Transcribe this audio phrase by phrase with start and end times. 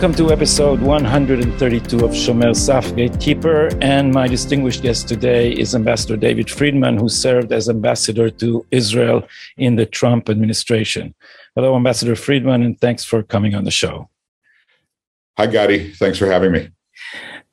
[0.00, 3.68] Welcome to episode 132 of Shomer Saf Gatekeeper.
[3.82, 9.28] And my distinguished guest today is Ambassador David Friedman, who served as ambassador to Israel
[9.58, 11.14] in the Trump administration.
[11.54, 14.08] Hello, Ambassador Friedman, and thanks for coming on the show.
[15.36, 15.92] Hi, Gadi.
[15.92, 16.70] Thanks for having me.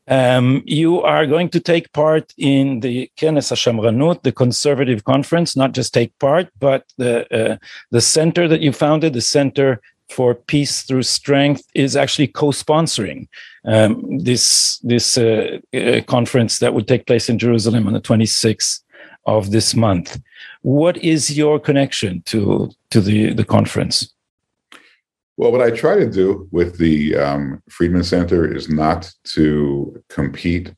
[0.08, 5.74] Um, you are going to take part in the Kenes HaShamranut, the conservative conference, not
[5.74, 7.58] just take part, but the, uh,
[7.92, 13.28] the center that you founded, the Center for Peace Through Strength, is actually co-sponsoring
[13.66, 18.82] um, this, this uh, uh, conference that would take place in Jerusalem on the 26th
[19.26, 20.20] of this month.
[20.62, 24.14] What is your connection to, to the, the conference?
[25.38, 30.74] Well, what I try to do with the um, Friedman Center is not to compete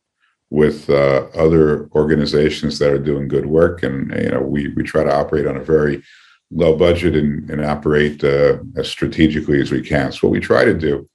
[0.49, 5.03] with uh, other organizations that are doing good work, and you know we we try
[5.03, 6.03] to operate on a very
[6.51, 10.11] low budget and, and operate uh, as strategically as we can.
[10.11, 11.07] So what we try to do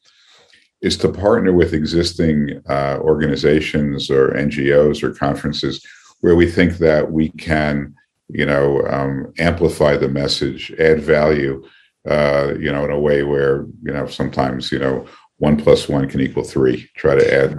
[0.81, 5.85] is to partner with existing uh, organizations or NGOs or conferences
[6.21, 7.95] where we think that we can,
[8.29, 11.65] you know, um, amplify the message, add value
[12.09, 15.07] uh, you know, in a way where, you know, sometimes, you know,
[15.39, 16.89] one plus one can equal three.
[16.97, 17.57] Try to add,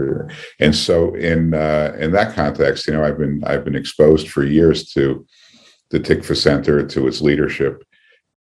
[0.59, 4.45] and so in uh, in that context, you know, I've been I've been exposed for
[4.45, 5.25] years to
[5.91, 7.83] the Tikva Center, to its leadership,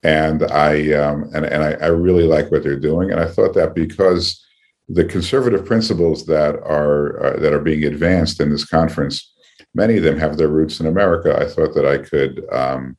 [0.04, 3.54] and I um, and and I, I really like what they're doing, and I thought
[3.56, 4.44] that because
[4.90, 9.34] the conservative principles that are uh, that are being advanced in this conference,
[9.74, 11.38] many of them have their roots in America.
[11.40, 12.98] I thought that I could um,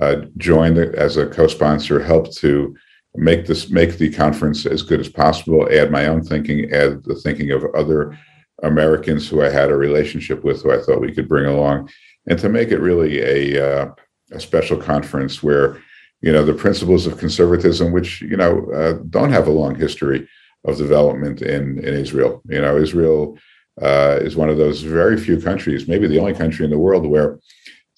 [0.00, 2.74] uh, joined as a co-sponsor, help to
[3.14, 5.68] make this make the conference as good as possible.
[5.70, 8.18] Add my own thinking, add the thinking of other
[8.62, 11.90] Americans who I had a relationship with, who I thought we could bring along,
[12.28, 13.94] and to make it really a uh,
[14.32, 15.82] a special conference where
[16.20, 20.28] you know the principles of conservatism, which you know uh, don't have a long history
[20.64, 22.42] of development in in Israel.
[22.48, 23.38] You know, Israel
[23.80, 27.06] uh, is one of those very few countries, maybe the only country in the world
[27.06, 27.38] where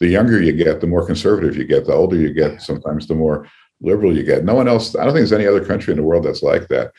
[0.00, 1.86] the younger you get, the more conservative you get.
[1.86, 3.48] The older you get, sometimes the more
[3.80, 4.44] liberal you get.
[4.44, 4.96] No one else.
[4.96, 6.92] I don't think there's any other country in the world that's like that.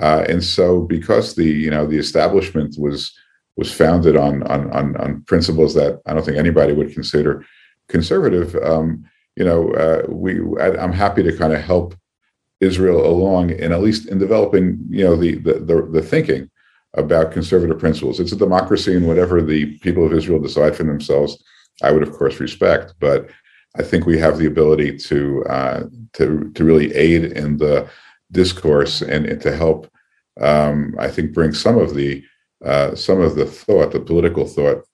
[0.00, 3.12] Uh, and so, because the you know the establishment was
[3.60, 7.44] was founded on on on, on principles that I don't think anybody would consider
[7.88, 9.04] conservative, um,
[9.36, 10.32] you know, uh, we
[10.66, 11.94] I, am happy to kind of help
[12.60, 16.50] Israel along, and at least in developing you know the the, the, the thinking
[16.94, 18.18] about conservative principles.
[18.18, 21.32] It's a democracy, and whatever the people of Israel decide for themselves
[21.82, 23.28] I would of course respect, but
[23.76, 25.84] I think we have the ability to uh,
[26.14, 27.88] to to really aid in the
[28.32, 29.90] discourse and, and to help.
[30.40, 32.24] Um, I think bring some of the
[32.64, 34.84] uh, some of the thought, the political thought,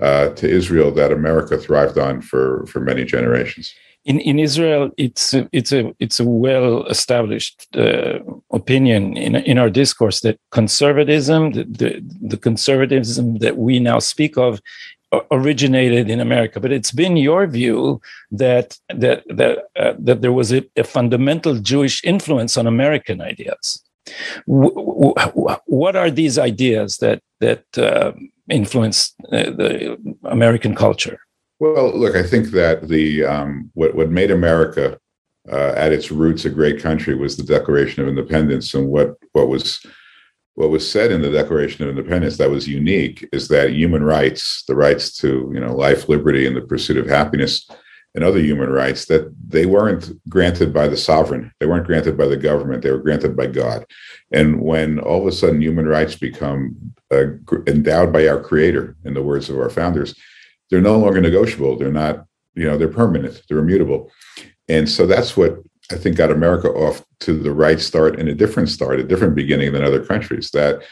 [0.00, 3.74] uh, to Israel that America thrived on for for many generations.
[4.04, 8.20] In in Israel, it's a, it's a it's a well established uh,
[8.50, 11.90] opinion in in our discourse that conservatism, the, the
[12.32, 14.60] the conservatism that we now speak of,
[15.30, 18.00] originated in America, but it's been your view
[18.30, 23.82] that that that uh, that there was a, a, fundamental Jewish influence on American ideas.
[24.46, 28.12] What are these ideas that that uh,
[28.48, 31.20] influenced uh, the American culture?
[31.58, 34.98] Well, look, I think that the um, what what made America
[35.50, 39.48] uh, at its roots a great country was the Declaration of Independence, and what what
[39.48, 39.84] was
[40.54, 44.64] what was said in the Declaration of Independence that was unique is that human rights,
[44.66, 47.68] the rights to you know life, liberty, and the pursuit of happiness,
[48.14, 52.26] and other human rights, that they weren't granted by the sovereign, they weren't granted by
[52.26, 53.84] the government, they were granted by God.
[54.32, 56.76] And when all of a sudden human rights become
[57.12, 57.26] uh,
[57.66, 60.14] endowed by our Creator, in the words of our founders,
[60.70, 61.76] they're no longer negotiable.
[61.76, 63.42] They're not, you know, they're permanent.
[63.48, 64.10] They're immutable.
[64.68, 65.58] And so that's what
[65.90, 69.34] I think got America off to the right start and a different start, a different
[69.34, 70.50] beginning than other countries.
[70.52, 70.82] That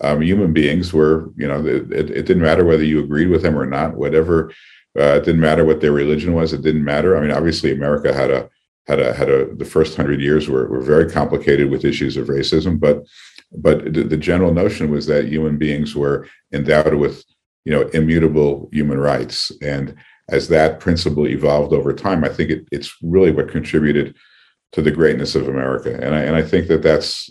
[0.00, 3.58] um, human beings were, you know, it, it, didn't matter whether you agreed with them
[3.58, 3.96] or not.
[3.96, 4.52] Whatever,
[4.98, 6.52] uh, it didn't matter what their religion was.
[6.52, 7.16] It didn't matter.
[7.16, 8.48] I mean, obviously, America had a
[8.86, 12.28] had a had a the first hundred years were were very complicated with issues of
[12.28, 13.04] racism, but
[13.52, 17.24] but the, the general notion was that human beings were endowed with
[17.64, 19.94] you know immutable human rights and
[20.28, 24.16] as that principle evolved over time i think it, it's really what contributed
[24.72, 27.30] to the greatness of America, and I and I think that that's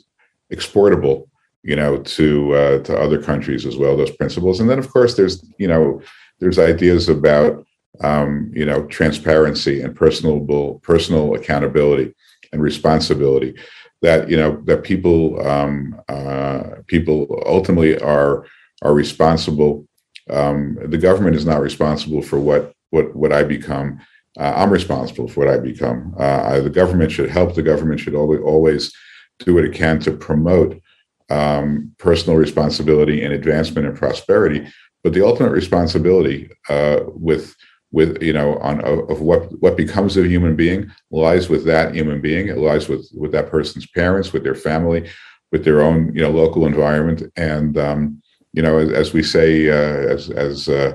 [0.51, 1.29] exportable,
[1.63, 3.95] you know, to uh, to other countries as well.
[3.95, 6.01] Those principles, and then of course there's you know
[6.39, 7.65] there's ideas about
[8.01, 12.13] um, you know transparency and personal personal accountability
[12.51, 13.55] and responsibility
[14.01, 18.45] that you know that people um, uh, people ultimately are
[18.81, 19.87] are responsible.
[20.29, 24.01] Um, the government is not responsible for what what what I become
[24.37, 26.13] uh, I'm responsible for what I become.
[26.19, 27.55] Uh, I, the government should help.
[27.55, 28.93] The government should always, always
[29.39, 30.81] do what it can to promote
[31.29, 34.67] um, personal responsibility and advancement and prosperity,
[35.05, 37.55] but the ultimate responsibility uh, with
[37.91, 41.93] with you know on of what what becomes of a human being lies with that
[41.93, 42.47] human being.
[42.47, 45.07] It lies with with that person's parents, with their family,
[45.51, 48.19] with their own you know local environment, and um,
[48.53, 50.93] you know as, as we say uh, as as uh,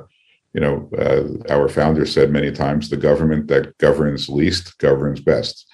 [0.54, 5.68] you know uh, our founder said many times, the government that governs least governs best,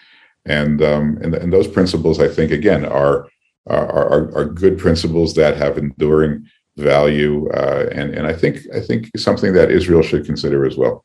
[0.45, 3.29] and um, and, and those principles I think again are
[3.67, 8.81] are, are, are good principles that have enduring value, uh, and and I think I
[8.81, 11.05] think something that Israel should consider as well.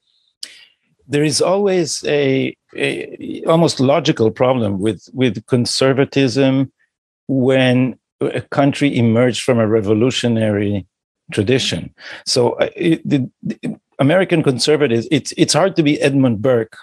[1.07, 6.71] There is always a, a almost logical problem with with conservatism
[7.27, 10.85] when a country emerged from a revolutionary
[11.31, 11.94] tradition.
[12.25, 16.77] So uh, it, the, the, American conservatives, it's it's hard to be Edmund Burke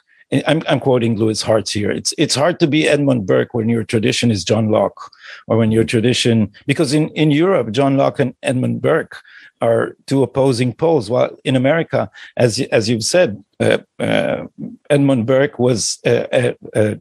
[0.47, 1.91] I'm, I'm quoting Louis Hartz here.
[1.91, 5.11] It's it's hard to be Edmund Burke when your tradition is John Locke,
[5.47, 9.23] or when your tradition because in in Europe John Locke and Edmund Burke
[9.63, 11.09] are two opposing poles.
[11.09, 14.45] While in America, as as you've said, uh, uh,
[14.91, 15.99] Edmund Burke was.
[16.05, 16.95] Uh, uh, uh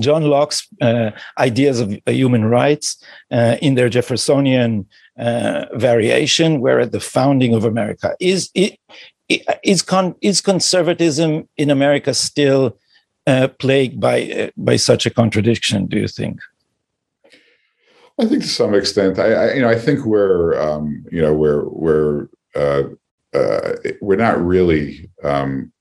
[0.00, 4.86] John Locke's uh, ideas of human rights in their Jeffersonian
[5.74, 8.16] variation were at the founding of America.
[8.18, 8.78] Is it
[9.62, 12.76] is con- is conservatism in America still
[13.26, 15.86] uh, plagued by uh, by such a contradiction?
[15.86, 16.40] Do you think?
[18.18, 21.32] I think to some extent, I, I you know I think we're um, you know
[21.32, 22.84] we're we're uh,
[23.32, 25.72] uh we're not really um,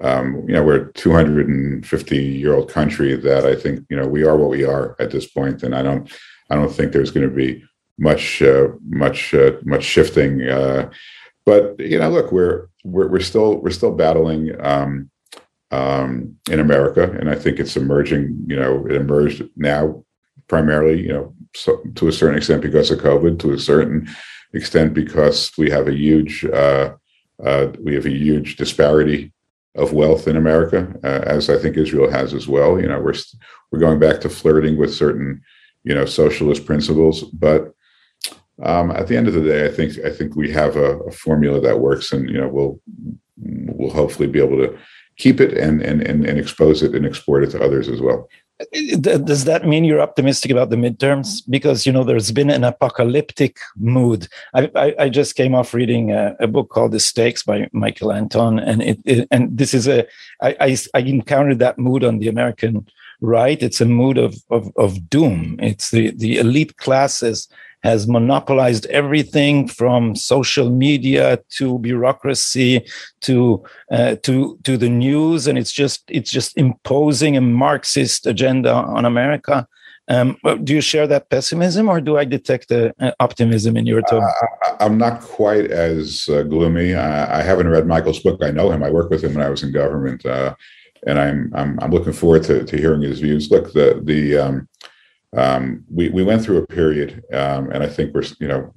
[0.00, 4.24] um, you know we're a 250 year old country that I think you know we
[4.24, 6.12] are what we are at this point, and I don't
[6.50, 7.64] I don't think there's going to be
[7.98, 10.42] much uh, much uh, much shifting
[11.48, 15.10] but you know, look, we're we're, we're still we're still battling um,
[15.70, 18.44] um, in America, and I think it's emerging.
[18.46, 20.04] You know, it emerged now
[20.46, 24.08] primarily, you know, so, to a certain extent because of COVID, to a certain
[24.52, 26.94] extent because we have a huge uh,
[27.42, 29.32] uh, we have a huge disparity
[29.74, 32.78] of wealth in America, uh, as I think Israel has as well.
[32.78, 33.14] You know, we're
[33.72, 35.40] we're going back to flirting with certain
[35.82, 37.72] you know socialist principles, but
[38.62, 41.12] um, at the end of the day, I think I think we have a, a,
[41.12, 42.80] formula that works, and you know we'll
[43.36, 44.76] we'll hopefully be able to
[45.16, 48.28] keep it and and and, and expose it and export it to others as well.
[49.00, 51.42] Does that mean you're optimistic about the midterms?
[51.48, 54.26] Because you know there's been an apocalyptic mood.
[54.52, 58.12] I, I, I just came off reading a, a, book called The Stakes by Michael
[58.12, 60.04] Anton, and it, it and this is a
[60.42, 62.88] I, I I encountered that mood on the American
[63.20, 63.62] right.
[63.62, 65.56] It's a mood of of, of doom.
[65.62, 67.46] It's the the elite classes
[67.82, 72.84] has monopolized everything from social media to bureaucracy
[73.20, 78.72] to uh, to to the news, and it's just it's just imposing a Marxist agenda
[78.72, 79.66] on America.
[80.08, 84.22] Um, do you share that pessimism, or do I detect uh, optimism in your tone?
[84.24, 86.94] Uh, I'm not quite as uh, gloomy.
[86.94, 88.42] I, I, haven't read Michael's book.
[88.42, 88.82] I know him.
[88.82, 90.54] I worked with him when I was in government, uh,
[91.06, 93.50] and I'm, I'm, I'm looking forward to, to hearing his views.
[93.50, 94.68] Look, the the um,
[95.36, 98.72] um, we we went through a period, um, and I think we're you know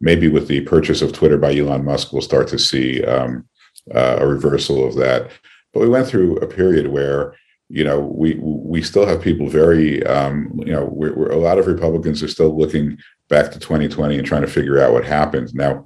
[0.00, 3.48] maybe with the purchase of Twitter by Elon Musk, we'll start to see um,
[3.94, 5.30] uh, a reversal of that.
[5.72, 7.34] But we went through a period where
[7.68, 11.58] you know we we still have people very um, you know we're, we're, a lot
[11.58, 15.54] of Republicans are still looking back to 2020 and trying to figure out what happened.
[15.54, 15.84] Now,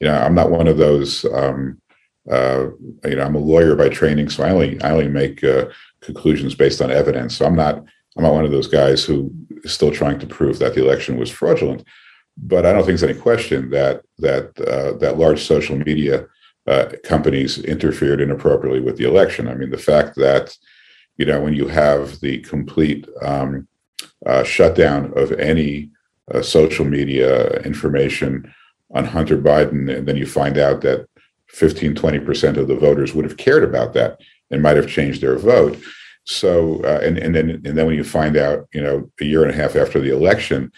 [0.00, 1.24] you know, I'm not one of those.
[1.26, 1.78] Um,
[2.30, 2.68] uh,
[3.04, 5.66] you know, I'm a lawyer by training, so I only I only make uh,
[6.00, 7.36] conclusions based on evidence.
[7.36, 7.84] So I'm not
[8.16, 9.32] I'm not one of those guys who
[9.62, 11.84] is still trying to prove that the election was fraudulent.
[12.36, 16.26] But I don't think there's any question that that uh, that large social media
[16.66, 19.48] uh, companies interfered inappropriately with the election.
[19.48, 20.56] I mean, the fact that
[21.16, 23.68] you know when you have the complete um,
[24.24, 25.90] uh, shutdown of any
[26.32, 28.52] uh, social media information
[28.94, 31.06] on Hunter Biden, and then you find out that
[31.48, 35.20] 15, 20 percent of the voters would have cared about that and might have changed
[35.20, 35.78] their vote
[36.24, 39.42] so, uh, and and then and then when you find out, you know, a year
[39.42, 40.70] and a half after the election,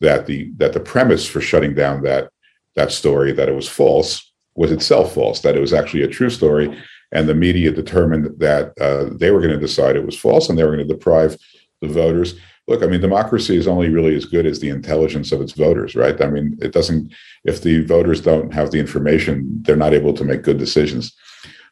[0.00, 2.30] that the that the premise for shutting down that
[2.76, 6.30] that story that it was false was itself false, that it was actually a true
[6.30, 6.74] story,
[7.12, 10.58] and the media determined that uh, they were going to decide it was false, and
[10.58, 11.36] they were going to deprive
[11.82, 12.34] the voters.
[12.66, 15.94] Look, I mean, democracy is only really as good as the intelligence of its voters,
[15.94, 16.20] right?
[16.20, 17.12] I mean, it doesn't.
[17.44, 21.14] If the voters don't have the information, they're not able to make good decisions.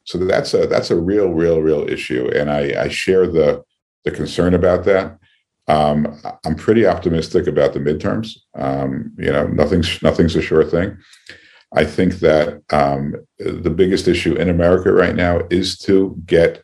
[0.04, 3.64] So that's a that's a real, real, real issue, and I, I share the
[4.04, 5.18] the concern about that.
[5.66, 8.37] Um, I'm pretty optimistic about the midterms.
[8.54, 10.99] Um, you know, nothing's nothing's a sure thing.
[11.75, 16.62] I think that um, the biggest issue in America right now is to get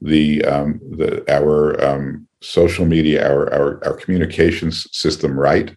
[0.00, 5.74] the um, the our um, social media, our, our our communications system right.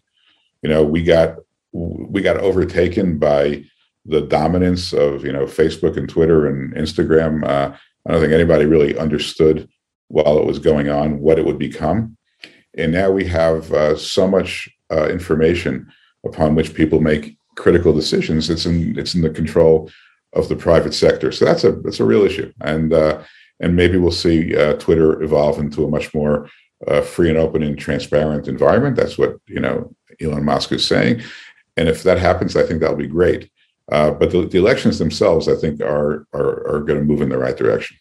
[0.62, 1.36] You know, we got
[1.72, 3.64] we got overtaken by
[4.06, 7.44] the dominance of you know Facebook and Twitter and Instagram.
[7.44, 9.68] Uh, I don't think anybody really understood
[10.08, 12.16] while it was going on what it would become,
[12.76, 15.90] and now we have uh, so much uh, information
[16.24, 18.50] upon which people make critical decisions.
[18.50, 19.90] It's in it's in the control
[20.34, 21.32] of the private sector.
[21.32, 23.22] So that's a that's a real issue, and uh,
[23.60, 26.48] and maybe we'll see uh, Twitter evolve into a much more
[26.86, 28.96] uh, free and open and transparent environment.
[28.96, 31.22] That's what you know Elon Musk is saying,
[31.76, 33.50] and if that happens, I think that'll be great.
[33.92, 37.28] Uh, but the, the, elections themselves, I think, are are, are going to move in
[37.28, 37.96] the right direction.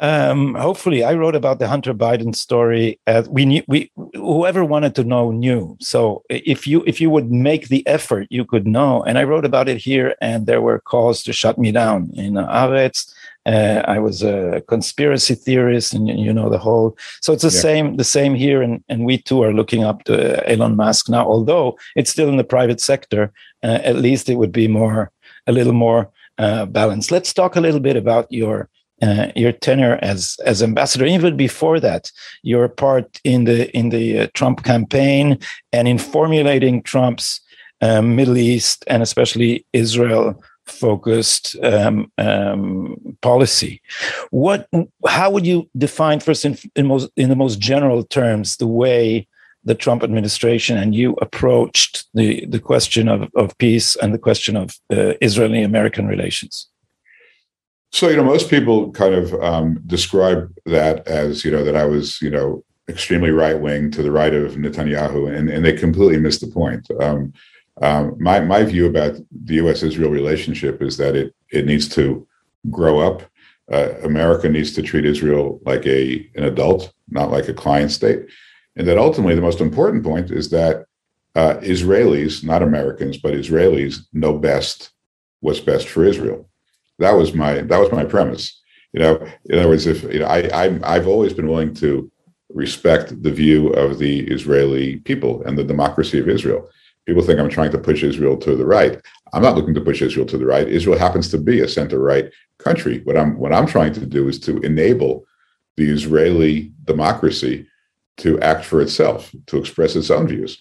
[0.00, 2.98] Um, hopefully, I wrote about the Hunter Biden story.
[3.06, 5.76] As we knew, we whoever wanted to know knew.
[5.80, 9.02] So if you if you would make the effort, you could know.
[9.02, 12.34] And I wrote about it here, and there were calls to shut me down in
[12.34, 13.12] Haaretz.
[13.46, 16.96] Uh, I was a conspiracy theorist, and you know the whole.
[17.22, 17.62] So it's the yeah.
[17.62, 21.26] same, the same here, and and we too are looking up to Elon Musk now.
[21.26, 23.32] Although it's still in the private sector,
[23.62, 25.10] uh, at least it would be more,
[25.46, 27.10] a little more uh, balanced.
[27.10, 28.68] Let's talk a little bit about your
[29.02, 31.06] uh, your tenure as as ambassador.
[31.06, 32.10] Even before that,
[32.42, 35.38] your part in the in the uh, Trump campaign
[35.72, 37.40] and in formulating Trump's
[37.80, 43.80] uh, Middle East and especially Israel focused um, um, policy.
[44.30, 44.68] What?
[45.06, 49.26] How would you define first in, in most in the most general terms the way
[49.64, 54.56] the Trump administration and you approached the the question of, of peace and the question
[54.56, 56.68] of uh, Israeli American relations?
[57.92, 61.84] So you know, most people kind of um, describe that as you know that I
[61.84, 66.18] was you know extremely right wing to the right of Netanyahu, and and they completely
[66.18, 66.88] missed the point.
[67.00, 67.32] Um,
[67.80, 69.82] um, my my view about the U.S.
[69.82, 72.26] Israel relationship is that it it needs to
[72.70, 73.22] grow up.
[73.72, 78.26] Uh, America needs to treat Israel like a an adult, not like a client state,
[78.76, 80.84] and that ultimately the most important point is that
[81.34, 84.90] uh, Israelis, not Americans, but Israelis, know best
[85.40, 86.48] what's best for Israel.
[86.98, 88.60] That was my that was my premise.
[88.92, 92.10] You know, in other words, if you know, I, I I've always been willing to
[92.52, 96.68] respect the view of the Israeli people and the democracy of Israel
[97.06, 99.00] people think I'm trying to push Israel to the right.
[99.32, 100.68] I'm not looking to push Israel to the right.
[100.68, 103.00] Israel happens to be a center-right country.
[103.04, 105.26] What I'm what I'm trying to do is to enable
[105.76, 107.66] the Israeli democracy
[108.18, 110.58] to act for itself, to express its own views.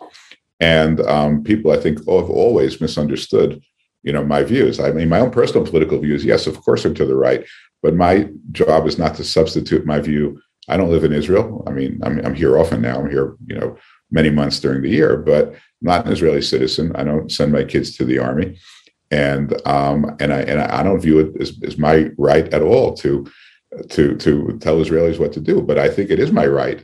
[0.60, 3.62] And um, people, I think, have always misunderstood,
[4.04, 4.80] you know, my views.
[4.80, 7.46] I mean, my own personal political views, yes, of course, are to the right,
[7.82, 10.42] but my job is not to substitute my view.
[10.68, 11.64] I don't live in Israel.
[11.68, 13.00] I mean, I'm, I'm here often now.
[13.00, 13.78] I'm here, you know,
[14.12, 16.92] many months during the year, but not an Israeli citizen.
[16.96, 18.58] I don't send my kids to the army,
[19.12, 22.94] and um, and I and I don't view it as, as my right at all
[22.98, 23.26] to
[23.90, 25.62] to to tell Israelis what to do.
[25.62, 26.84] But I think it is my right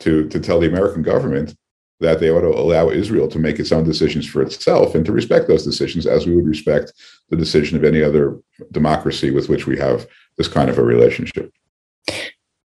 [0.00, 1.54] to to tell the American government
[2.00, 5.12] that they ought to allow Israel to make its own decisions for itself and to
[5.12, 6.92] respect those decisions as we would respect
[7.30, 8.38] the decision of any other
[8.70, 10.06] democracy with which we have
[10.36, 11.50] this kind of a relationship.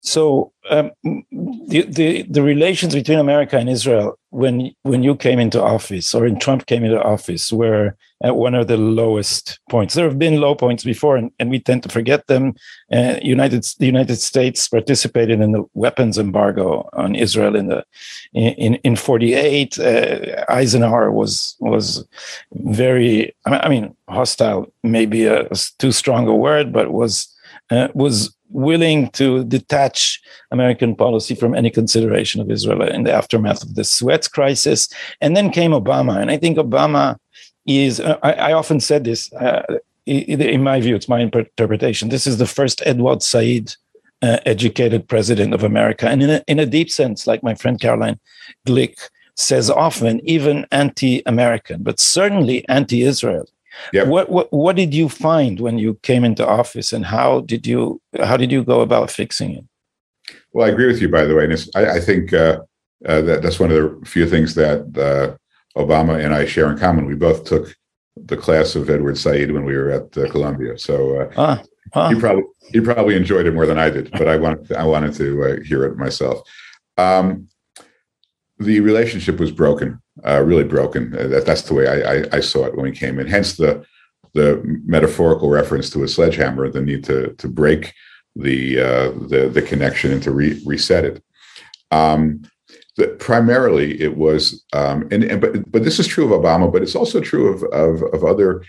[0.04, 5.62] So um, the, the the relations between America and Israel when when you came into
[5.62, 9.94] office or when Trump came into office were at one of the lowest points.
[9.94, 12.54] There have been low points before, and, and we tend to forget them.
[12.92, 17.84] Uh, United the United States participated in the weapons embargo on Israel in the
[18.32, 19.78] in in forty eight.
[19.78, 22.04] Uh, Eisenhower was was
[22.54, 27.28] very I mean hostile, maybe a, a too strong a word, but was
[27.72, 33.62] uh, was willing to detach American policy from any consideration of Israel in the aftermath
[33.62, 34.88] of the Suez crisis.
[35.22, 36.20] And then came Obama.
[36.20, 37.16] And I think Obama
[37.66, 39.62] is, uh, I, I, often said this, uh,
[40.04, 42.10] in my view, it's my interpretation.
[42.10, 43.74] This is the first Edward Said
[44.20, 46.08] uh, educated president of America.
[46.08, 48.20] And in a, in a deep sense, like my friend Caroline
[48.66, 48.96] Glick
[49.36, 53.46] says often, even anti American, but certainly anti Israel.
[53.92, 54.06] Yep.
[54.08, 58.00] What, what what did you find when you came into office, and how did you
[58.22, 59.64] how did you go about fixing it?
[60.52, 62.60] Well, I agree with you, by the way, and I, I, think uh,
[63.06, 66.78] uh, that that's one of the few things that uh, Obama and I share in
[66.78, 67.06] common.
[67.06, 67.74] We both took
[68.16, 71.62] the class of Edward Said when we were at uh, Columbia, so uh, ah,
[71.94, 72.08] ah.
[72.10, 74.10] he probably he probably enjoyed it more than I did.
[74.12, 76.42] But I wanted to, I wanted to uh, hear it myself.
[76.98, 77.48] Um,
[78.58, 81.16] the relationship was broken, uh, really broken.
[81.16, 83.26] Uh, that, that's the way I, I, I, saw it when we came in.
[83.26, 83.84] Hence the
[84.34, 87.92] the metaphorical reference to a sledgehammer, the need to to break
[88.36, 91.24] the uh, the, the connection and to re- reset it.
[91.90, 92.42] Um,
[92.96, 96.82] the, primarily, it was, um, and, and, but but this is true of Obama, but
[96.82, 98.64] it's also true of of, of other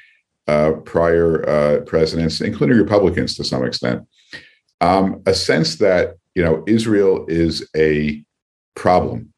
[0.47, 4.07] uh, prior uh, presidents, including Republicans to some extent.
[4.81, 8.23] Um, a sense that you know Israel is a
[8.75, 9.32] problem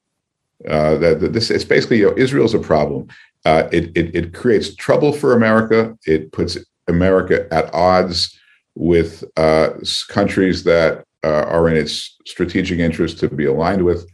[0.67, 3.07] uh, that, that, this it's basically you know, Israel's a problem.
[3.45, 5.97] Uh, it, it it creates trouble for America.
[6.05, 6.57] It puts
[6.87, 8.37] America at odds
[8.75, 9.69] with uh,
[10.09, 14.07] countries that uh, are in its strategic interest to be aligned with.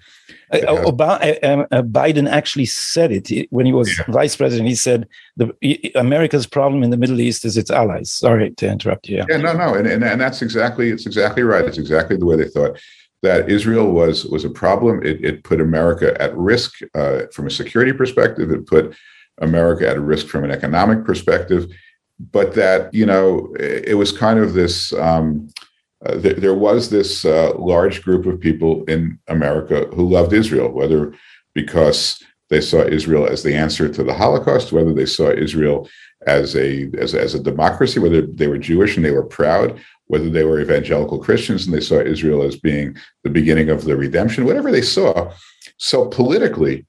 [0.53, 4.03] Obama, uh, Biden actually said it when he was yeah.
[4.09, 4.67] vice president.
[4.67, 8.11] He said the America's problem in the Middle East is its allies.
[8.11, 9.17] Sorry to interrupt you.
[9.17, 11.63] Yeah, yeah no, no, and, and and that's exactly it's exactly right.
[11.63, 12.77] It's exactly the way they thought
[13.21, 15.03] that Israel was was a problem.
[15.03, 18.51] It, it put America at risk uh, from a security perspective.
[18.51, 18.95] It put
[19.39, 21.71] America at risk from an economic perspective.
[22.31, 24.93] But that you know, it was kind of this.
[24.93, 25.49] Um,
[26.03, 30.69] uh, th- there was this uh, large group of people in America who loved Israel,
[30.69, 31.13] whether
[31.53, 35.87] because they saw Israel as the answer to the Holocaust, whether they saw Israel
[36.27, 39.79] as a as, as a democracy, whether they were Jewish and they were proud,
[40.11, 43.95] whether they were evangelical Christians and they saw Israel as being the beginning of the
[43.95, 45.31] redemption, whatever they saw.
[45.77, 46.85] So politically,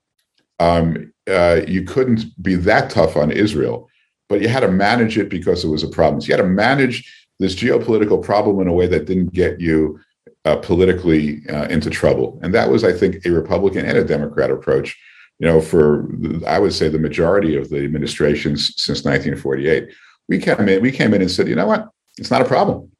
[0.59, 3.88] um, uh, you couldn't be that tough on Israel,
[4.29, 6.21] but you had to manage it because it was a problem.
[6.21, 6.97] So you had to manage
[7.38, 10.00] this geopolitical problem in a way that didn't get you
[10.45, 12.41] uh, politically uh, into trouble.
[12.43, 14.99] And that was, I think, a Republican and a Democrat approach.
[15.38, 16.11] You know, for
[16.45, 19.91] I would say the majority of the administrations since 1948,
[20.29, 20.83] we came in.
[20.83, 21.88] We came in and said, you know what?
[22.19, 22.91] It's not a problem.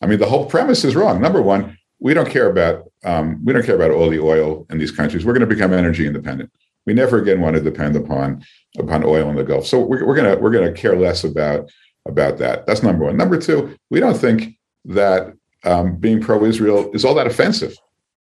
[0.00, 1.20] I mean, the whole premise is wrong.
[1.20, 4.78] Number one, we don't care about um, we don't care about all the oil in
[4.78, 5.24] these countries.
[5.24, 6.50] We're going to become energy independent.
[6.86, 8.44] We never again want to depend upon
[8.78, 9.66] upon oil in the Gulf.
[9.66, 11.70] So we're, we're gonna we're gonna care less about
[12.06, 12.66] about that.
[12.66, 13.16] That's number one.
[13.16, 17.76] Number two, we don't think that um, being pro-Israel is all that offensive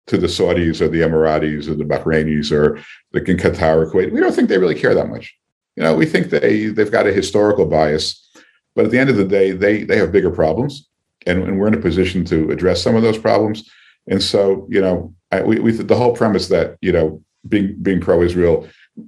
[0.07, 4.11] to the Saudis or the Emiratis or the Bahrainis or the Qatar or Kuwait.
[4.11, 5.35] We don't think they really care that much.
[5.75, 8.27] You know, we think they they've got a historical bias,
[8.75, 10.89] but at the end of the day, they they have bigger problems,
[11.25, 13.69] and, and we're in a position to address some of those problems.
[14.07, 18.01] And so, you know, I, we, we the whole premise that you know being being
[18.01, 18.67] pro-Israel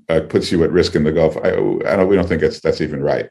[0.10, 1.38] uh, puts you at risk in the Gulf.
[1.38, 3.30] I, I don't, we don't think that's that's even right.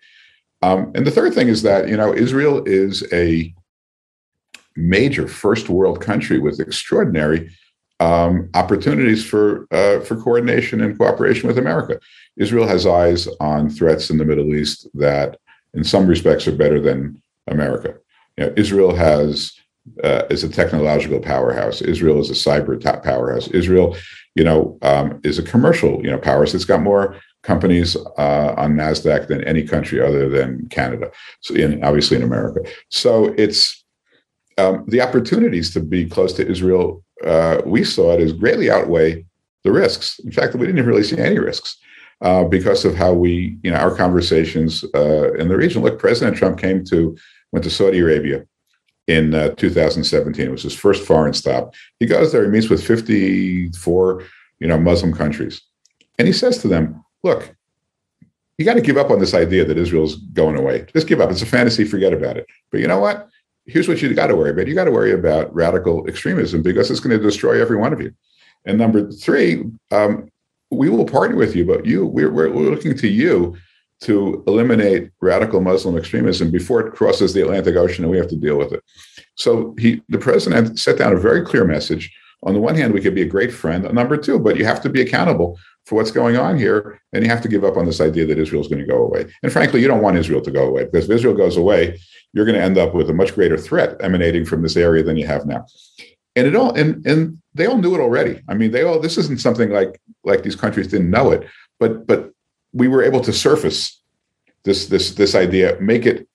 [0.63, 3.55] Um, and the third thing is that you know Israel is a
[4.77, 7.51] major first world country with extraordinary
[8.01, 11.99] um, opportunities for uh, for coordination and cooperation with America.
[12.37, 15.39] Israel has eyes on threats in the Middle East that,
[15.75, 17.95] in some respects, are better than America.
[18.37, 19.53] You know, Israel has
[20.05, 21.83] uh, is a technological powerhouse.
[21.83, 23.49] Israel is a cyber top powerhouse.
[23.49, 23.97] Israel,
[24.35, 26.55] you know, um, is a commercial you know powerhouse.
[26.55, 31.11] It's got more companies uh, on Nasdaq than any country other than Canada.
[31.41, 32.61] So, in, obviously in America.
[32.89, 33.85] So it's
[34.59, 37.03] um, the opportunities to be close to Israel.
[37.25, 39.25] Uh, we saw it as greatly outweigh
[39.65, 40.19] the risks.
[40.21, 41.79] In fact, we didn't really see any risks.
[42.21, 45.83] Uh, because of how we, you know, our conversations uh, in the region.
[45.83, 47.17] Look, President Trump came to,
[47.53, 48.47] went to Saudi Arabia
[49.07, 50.47] in uh, 2017.
[50.47, 51.75] It was his first foreign stop.
[52.01, 54.25] He goes there, he meets with 54,
[54.59, 55.63] you know, Muslim countries,
[56.19, 57.55] and he says to them, look,
[58.59, 60.87] you got to give up on this idea that Israel's going away.
[60.93, 61.31] Just give up.
[61.31, 61.85] It's a fantasy.
[61.85, 62.47] Forget about it.
[62.71, 63.29] But you know what?
[63.67, 64.67] Here's what you got to worry about.
[64.67, 68.01] You got to worry about radical extremism because it's going to destroy every one of
[68.01, 68.13] you.
[68.65, 70.29] And number three, um,
[70.71, 73.57] we will partner with you, but you, we're, we're looking to you
[74.03, 78.37] to eliminate radical Muslim extremism before it crosses the Atlantic Ocean and we have to
[78.37, 78.83] deal with it.
[79.37, 82.13] So he, the president set down a very clear message.
[82.43, 83.85] On the one hand, we could be a great friend.
[83.93, 87.31] Number two, but you have to be accountable for what's going on here, and you
[87.31, 89.27] have to give up on this idea that Israel is going to go away.
[89.45, 92.01] And frankly, you don't want Israel to go away because if Israel goes away,
[92.33, 95.17] you're going to end up with a much greater threat emanating from this area than
[95.17, 95.65] you have now.
[96.35, 98.43] And it all and and they all knew it already.
[98.49, 101.47] I mean, they all this isn't something like like these countries didn't know it,
[101.79, 102.33] but but
[102.73, 104.01] we were able to surface
[104.65, 106.29] this this this idea, make it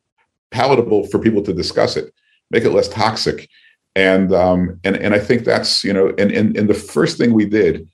[0.52, 2.14] palatable for people to discuss it,
[2.52, 3.50] make it less toxic.
[3.96, 7.34] And um, and and I think that's you know and and, and the first thing
[7.34, 7.88] we did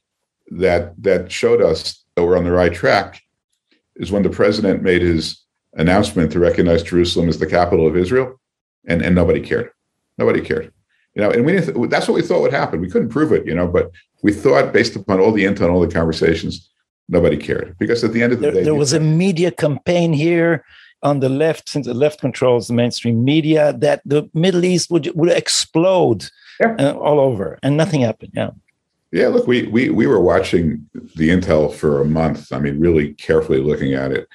[0.51, 3.21] that that showed us that we're on the right track
[3.95, 5.43] is when the president made his
[5.75, 8.39] announcement to recognize Jerusalem as the capital of Israel,
[8.86, 9.71] and and nobody cared.
[10.17, 10.71] Nobody cared.
[11.15, 12.82] You know, and we that's what we thought would happen.
[12.82, 13.91] We couldn't prove it, you know, but
[14.23, 16.69] we thought based upon all the intel and all the conversations,
[17.13, 20.12] nobody cared because at the end of the there, day, there was a media campaign
[20.12, 20.65] here
[21.04, 25.12] on the left, since the left controls the mainstream media, that the Middle East would
[25.15, 26.76] would explode yeah.
[26.80, 28.34] uh, all over, and nothing happened.
[28.36, 28.52] Yeah.
[29.12, 32.52] Yeah, look, we we we were watching the intel for a month.
[32.52, 34.28] I mean, really carefully looking at it,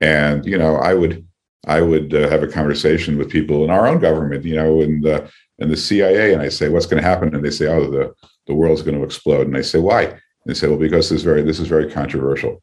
[0.00, 1.24] and you know, I would
[1.66, 5.04] I would uh, have a conversation with people in our own government, you know, and
[5.04, 7.88] the and the CIA, and I say, "What's going to happen?" And they say, "Oh,
[7.88, 8.14] the
[8.48, 11.24] the world's going to explode." And I say, "Why?" They say, "Well, because this is
[11.24, 12.62] very this is very controversial."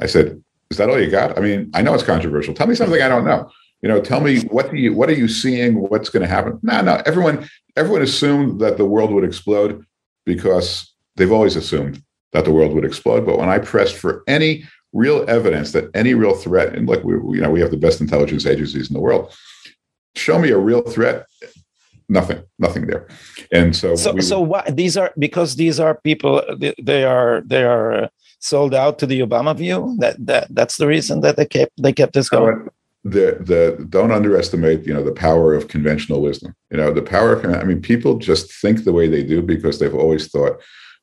[0.00, 2.54] I said, "Is that all you got?" I mean, I know it's controversial.
[2.54, 3.50] Tell me something I don't know.
[3.82, 5.74] You know, tell me what do you what are you seeing?
[5.74, 6.58] What's going to happen?
[6.62, 7.02] No, no.
[7.06, 9.84] Everyone everyone assumed that the world would explode
[10.24, 12.02] because they've always assumed
[12.32, 13.26] that the world would explode.
[13.26, 17.14] But when I pressed for any real evidence that any real threat, and look, we,
[17.36, 19.34] you know, we have the best intelligence agencies in the world.
[20.14, 21.26] Show me a real threat.
[22.08, 23.08] Nothing, nothing there.
[23.50, 24.76] And so, so, we, so what?
[24.76, 26.40] These are because these are people.
[26.80, 29.96] They are they are uh, sold out to the Obama view.
[29.98, 32.68] That that that's the reason that they kept they kept this going.
[33.02, 36.54] The the don't underestimate you know the power of conventional wisdom.
[36.70, 37.32] You know the power.
[37.32, 40.60] Of, I mean, people just think the way they do because they've always thought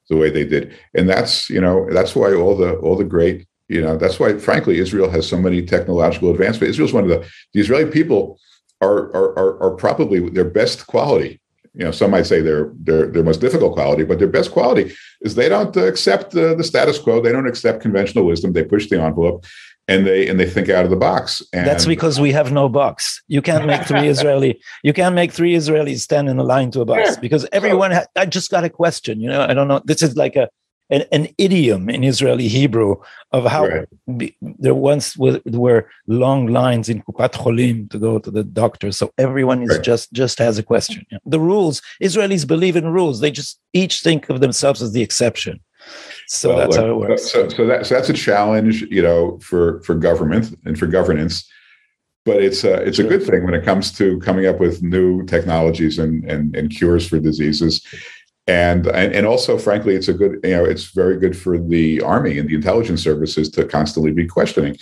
[0.09, 3.45] the way they did, and that's you know that's why all the all the great
[3.67, 6.71] you know that's why frankly Israel has so many technological advancements.
[6.71, 8.39] Israel's one of the the Israeli people
[8.81, 11.39] are are are, are probably their best quality.
[11.73, 14.93] You know some might say they're their their most difficult quality but their best quality
[15.21, 17.21] is they don't accept uh, the status quo.
[17.21, 18.53] They don't accept conventional wisdom.
[18.53, 19.45] They push the envelope
[19.87, 21.41] and they and they think out of the box.
[21.51, 23.21] And that's because we have no box.
[23.27, 26.81] You can't make three israeli you can't make three israelis stand in a line to
[26.81, 27.19] a box yeah.
[27.19, 29.41] because everyone ha- i just got a question you know?
[29.41, 29.81] I don't know.
[29.83, 30.49] This is like a
[30.93, 32.95] an, an idiom in Israeli Hebrew
[33.31, 33.87] of how right.
[34.17, 38.91] be, there once were, were, long lines in Kupat Cholim to go to the doctor.
[38.91, 39.83] So everyone is right.
[39.83, 41.05] just just has a question.
[41.25, 43.19] The rules Israelis believe in rules.
[43.19, 45.59] They just each think of themselves as the exception.
[46.27, 47.31] So well, that's look, how it works.
[47.31, 51.49] So, so, that, so that's a challenge, you know, for for government and for governance.
[52.25, 55.25] But it's a, it's a good thing when it comes to coming up with new
[55.25, 57.85] technologies and, and, and cures for diseases
[58.47, 62.37] and and also frankly it's a good you know it's very good for the army
[62.37, 64.77] and the intelligence services to constantly be questioning.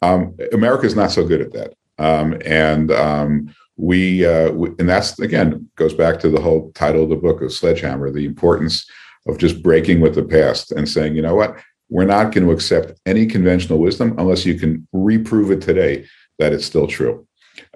[0.00, 1.74] Um, america is not so good at that.
[1.98, 7.04] Um, and um, we, uh, we, and that's again goes back to the whole title
[7.04, 8.88] of the book of sledgehammer the importance
[9.26, 11.56] of just breaking with the past and saying you know what?
[11.88, 16.06] We're not going to accept any conventional wisdom unless you can reprove it today
[16.38, 17.26] that it's still true.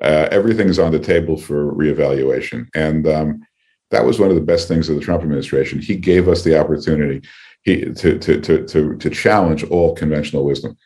[0.01, 2.66] Uh, everything's on the table for reevaluation.
[2.75, 3.46] And um,
[3.90, 5.81] that was one of the best things of the Trump administration.
[5.81, 7.27] He gave us the opportunity
[7.62, 10.77] he, to, to, to, to, to challenge all conventional wisdom.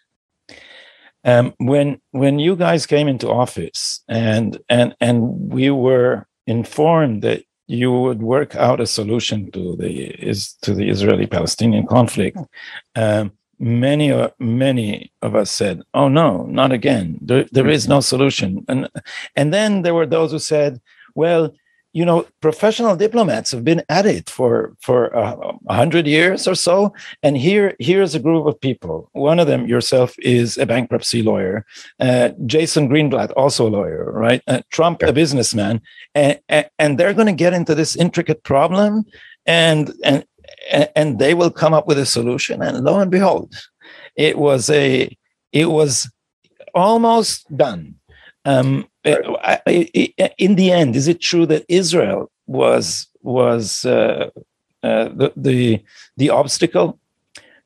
[1.22, 7.44] Um, when when you guys came into office and and and we were informed that
[7.66, 12.38] you would work out a solution to the is to the Israeli-Palestinian conflict,
[12.96, 17.18] um, many uh, many of us said, "Oh no, not again.
[17.20, 18.88] There, there is no solution." And
[19.36, 20.80] and then there were those who said,
[21.14, 21.52] "Well,
[21.92, 26.92] you know professional diplomats have been at it for for a hundred years or so.
[27.22, 29.10] And here here's a group of people.
[29.12, 31.64] One of them yourself is a bankruptcy lawyer
[31.98, 34.42] uh, jason greenblatt also a lawyer right?
[34.46, 35.80] Uh, trump a businessman.
[36.14, 36.40] And,
[36.78, 39.04] and they're going to get into this intricate problem
[39.46, 40.24] and and
[40.94, 42.62] and they will come up with a solution.
[42.62, 43.54] And lo and behold
[44.16, 45.16] it was a
[45.52, 46.10] it was
[46.74, 47.96] almost done.
[48.44, 54.30] Um, in the end, is it true that Israel was was uh,
[54.82, 55.82] uh, the, the,
[56.16, 56.98] the obstacle?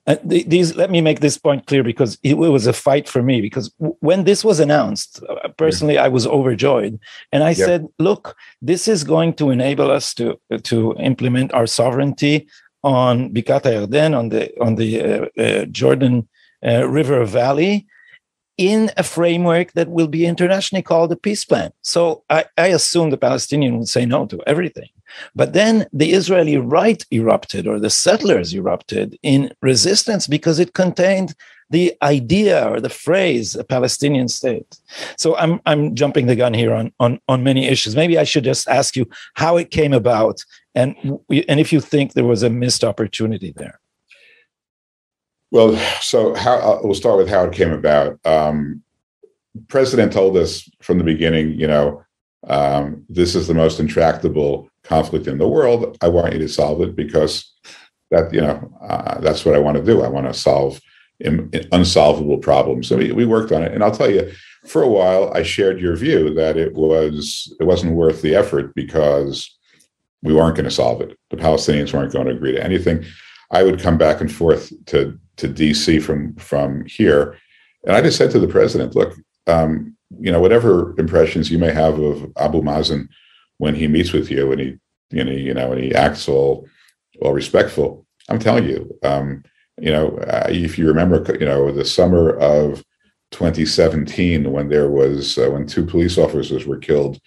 [0.06, 3.40] Uh, these let me make this point clear because it, was a fight for me
[3.40, 7.00] because when this was announced uh, personally i was overjoyed
[7.32, 7.56] and i yep.
[7.56, 12.46] said look this is going to enable us to to implement our sovereignty
[12.82, 16.28] on Bikat Yarden on the on the uh, uh, jordan
[16.62, 17.86] river valley
[18.56, 21.72] in a framework that will be internationally called a peace plan.
[21.82, 24.88] So I, I assume the Palestinian would say no to everything.
[25.34, 31.34] But then the Israeli right erupted, or the settlers erupted in resistance because it contained
[31.70, 34.78] the idea or the phrase a Palestinian state.
[35.16, 37.96] So I'm I'm jumping the gun here on on on many issues.
[37.96, 40.94] Maybe I should just ask you how it came about and
[41.48, 43.80] and if you think there was a missed opportunity there.
[45.54, 48.18] Well, so how uh, we'll start with how it came about.
[48.26, 48.82] Um,
[49.68, 52.02] President told us from the beginning, you know,
[52.48, 55.96] um, this is the most intractable conflict in the world.
[56.00, 57.52] I want you to solve it because
[58.10, 60.02] that, you know, uh, that's what I want to do.
[60.02, 60.80] I want to solve
[61.70, 62.88] unsolvable problems.
[62.88, 64.32] So we, we worked on it, and I'll tell you,
[64.66, 68.74] for a while, I shared your view that it was it wasn't worth the effort
[68.74, 69.56] because
[70.20, 71.16] we weren't going to solve it.
[71.30, 73.04] The Palestinians weren't going to agree to anything.
[73.52, 77.36] I would come back and forth to to DC from from here,
[77.86, 79.14] and I just said to the president, "Look,
[79.46, 83.08] um, you know, whatever impressions you may have of Abu Mazen
[83.58, 84.76] when he meets with you and he
[85.10, 86.66] you know you know and he acts all
[87.20, 89.44] all respectful, I'm telling you, um,
[89.80, 92.84] you know, uh, if you remember, you know, the summer of
[93.32, 97.18] 2017 when there was uh, when two police officers were killed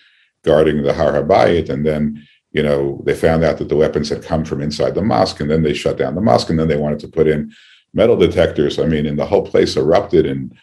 [0.44, 4.24] guarding the Har Habayit, and then you know they found out that the weapons had
[4.24, 6.78] come from inside the mosque, and then they shut down the mosque, and then they
[6.78, 7.52] wanted to put in
[7.94, 8.80] metal detectors.
[8.80, 10.26] I mean, and the whole place erupted.
[10.26, 10.56] And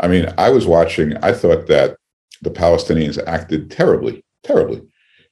[0.00, 1.16] I mean, I was watching.
[1.18, 1.96] I thought that
[2.42, 4.82] the Palestinians acted terribly, terribly.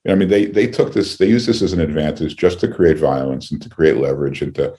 [0.08, 2.98] I mean, they they took this, they used this as an advantage just to create
[2.98, 4.76] violence and to create leverage and to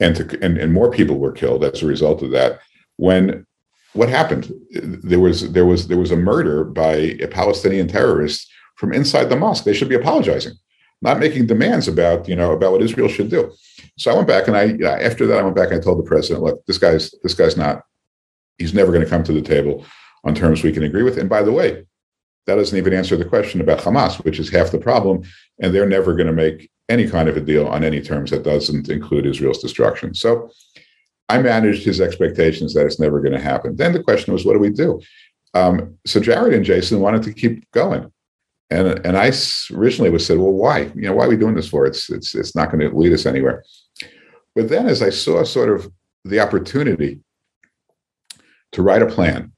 [0.00, 2.58] and to and, and more people were killed as a result of that.
[2.96, 3.46] When
[3.94, 4.52] what happened?
[4.70, 9.36] There was there was there was a murder by a Palestinian terrorist from inside the
[9.36, 9.64] mosque.
[9.64, 10.54] They should be apologizing,
[11.02, 13.52] not making demands about you know about what Israel should do.
[13.98, 16.08] So I went back and I after that I went back and I told the
[16.08, 17.82] president, look, this guy's this guy's not.
[18.58, 19.86] He's never going to come to the table
[20.24, 21.16] on terms we can agree with.
[21.16, 21.86] And by the way,
[22.46, 25.22] that doesn't even answer the question about Hamas, which is half the problem.
[25.60, 28.42] And they're never going to make any kind of a deal on any terms that
[28.42, 30.14] doesn't include Israel's destruction.
[30.14, 30.50] So
[31.28, 33.76] I managed his expectations that it's never going to happen.
[33.76, 35.00] Then the question was, what do we do?
[35.54, 38.12] Um, so Jared and Jason wanted to keep going.
[38.70, 39.32] And, and I
[39.72, 40.90] originally was said, well, why?
[40.94, 41.86] You know, why are we doing this for?
[41.86, 43.64] It's it's it's not going to lead us anywhere.
[44.54, 45.90] But then as I saw sort of
[46.24, 47.20] the opportunity
[48.72, 49.52] to write a plan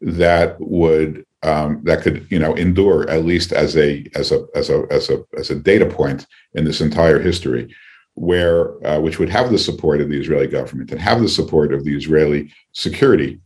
[0.00, 4.70] that would um, that could you know endure at least as a as a as
[4.70, 7.74] a as a as a data point in this entire history
[8.14, 11.74] where uh, which would have the support of the Israeli government and have the support
[11.74, 13.40] of the Israeli security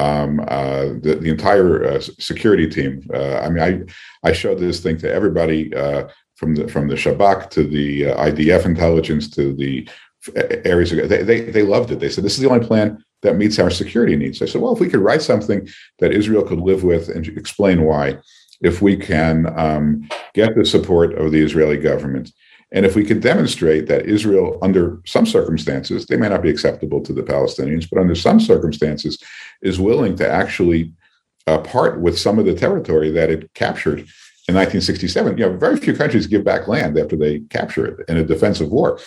[0.00, 2.92] um, uh, the, the entire uh, security team.
[3.12, 6.94] Uh, I mean, I I showed this thing to everybody uh, from the from the
[6.94, 9.88] Shabak to the uh, IDF intelligence to the
[10.64, 10.90] areas.
[10.90, 12.00] They, they they loved it.
[12.00, 14.40] They said this is the only plan that meets our security needs.
[14.40, 17.84] I said, well, if we could write something that Israel could live with and explain
[17.84, 18.16] why,
[18.62, 22.32] if we can um, get the support of the Israeli government,
[22.72, 27.02] and if we could demonstrate that Israel, under some circumstances, they may not be acceptable
[27.02, 29.18] to the Palestinians, but under some circumstances,
[29.62, 30.92] is willing to actually
[31.46, 33.98] uh, part with some of the territory that it captured
[34.48, 35.36] in 1967.
[35.36, 38.70] You know, very few countries give back land after they capture it in a defensive
[38.70, 39.00] war.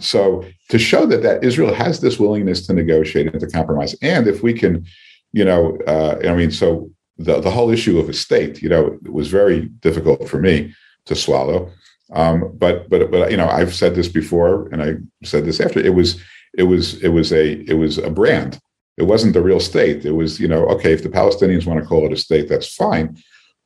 [0.00, 4.26] So to show that that Israel has this willingness to negotiate and to compromise, and
[4.26, 4.86] if we can,
[5.32, 8.98] you know, uh, I mean, so the the whole issue of a state, you know,
[9.02, 10.74] was very difficult for me
[11.06, 11.70] to swallow.
[12.12, 14.94] Um, but but but you know, I've said this before, and I
[15.26, 15.80] said this after.
[15.80, 16.20] It was
[16.56, 18.60] it was it was a it was a brand.
[18.96, 20.04] It wasn't the real state.
[20.04, 22.72] It was you know okay if the Palestinians want to call it a state, that's
[22.72, 23.16] fine.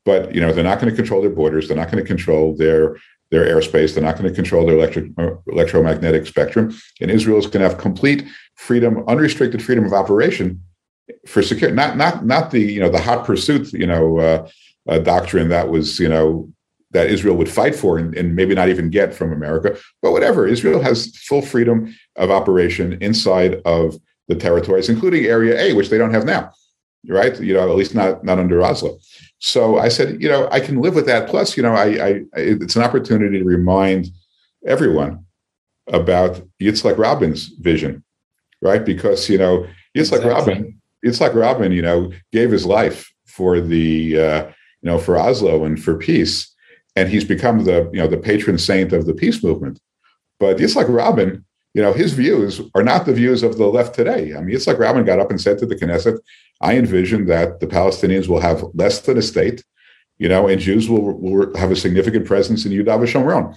[0.05, 1.68] But you know they're not going to control their borders.
[1.68, 2.96] They're not going to control their
[3.31, 3.94] their airspace.
[3.94, 6.74] They're not going to control their electric uh, electromagnetic spectrum.
[7.01, 10.62] And Israel is going to have complete freedom, unrestricted freedom of operation
[11.27, 11.77] for security.
[11.77, 14.48] Not not not the you know the hot pursuit you know uh,
[14.88, 16.51] uh, doctrine that was you know
[16.90, 19.77] that Israel would fight for and, and, maybe not even get from America.
[20.01, 23.96] But whatever, Israel has full freedom of operation inside of
[24.29, 26.53] the territories, including Area A, which they don't have now,
[27.07, 27.38] right?
[27.40, 28.98] You know, at least not not under Oslo.
[29.38, 31.29] So I said, you know, I can live with that.
[31.29, 34.09] Plus, you know, I, I it's an opportunity to remind
[34.66, 35.24] everyone
[35.87, 38.05] about Yitzhak Rabin's vision,
[38.61, 38.85] right?
[38.85, 40.55] Because you know, Yitzhak exactly.
[40.55, 44.46] Rabin, Yitzhak Rabin, you know, gave his life for the uh,
[44.83, 46.55] you know for Oslo and for peace,
[46.98, 49.78] and he's become the you know the patron saint of the peace movement.
[50.40, 53.94] But it's like Rabin, you know, his views are not the views of the left
[53.94, 54.34] today.
[54.34, 56.18] I mean, it's like Rabin got up and said to the Knesset,
[56.61, 59.64] I envision that the Palestinians will have less than a state,
[60.18, 63.56] you know, and Jews will, will have a significant presence in Yudav Shomron.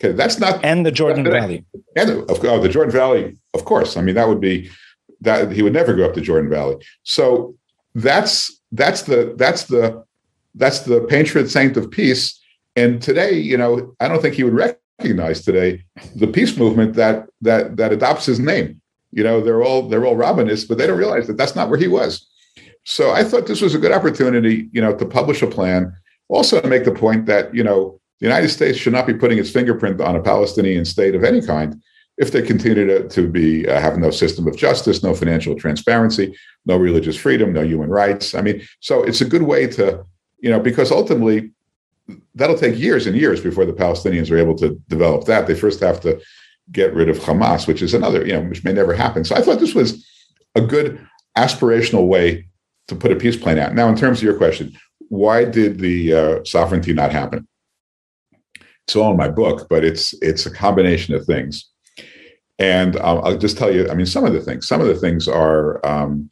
[0.00, 1.64] Okay, that's not and the Jordan Valley,
[1.96, 3.96] and of oh, the Jordan Valley, of course.
[3.96, 4.70] I mean, that would be
[5.20, 6.76] that he would never go up the Jordan Valley.
[7.04, 7.54] So
[7.94, 10.04] that's that's the that's the
[10.54, 12.40] that's the patron saint of peace.
[12.76, 15.84] And today, you know, I don't think he would recognize today
[16.16, 18.80] the peace movement that that that adopts his name.
[19.12, 21.78] You know, they're all they're all Rabinists, but they don't realize that that's not where
[21.78, 22.28] he was.
[22.84, 25.92] So I thought this was a good opportunity, you know, to publish a plan.
[26.28, 29.38] Also to make the point that, you know, the United States should not be putting
[29.38, 31.80] its fingerprint on a Palestinian state of any kind
[32.16, 36.34] if they continue to, to be uh, have no system of justice, no financial transparency,
[36.64, 38.34] no religious freedom, no human rights.
[38.34, 40.04] I mean, so it's a good way to,
[40.38, 41.50] you know, because ultimately
[42.34, 45.46] that'll take years and years before the Palestinians are able to develop that.
[45.46, 46.20] They first have to
[46.72, 49.24] get rid of Hamas, which is another, you know, which may never happen.
[49.24, 50.06] So I thought this was
[50.54, 51.04] a good
[51.36, 52.46] aspirational way
[52.88, 53.74] to put a peace plan out.
[53.74, 54.72] Now, in terms of your question,
[55.08, 57.46] why did the uh, sovereignty not happen?
[58.86, 61.70] It's all in my book, but it's it's a combination of things.
[62.58, 64.68] And I'll, I'll just tell you, I mean, some of the things.
[64.68, 66.30] Some of the things are um,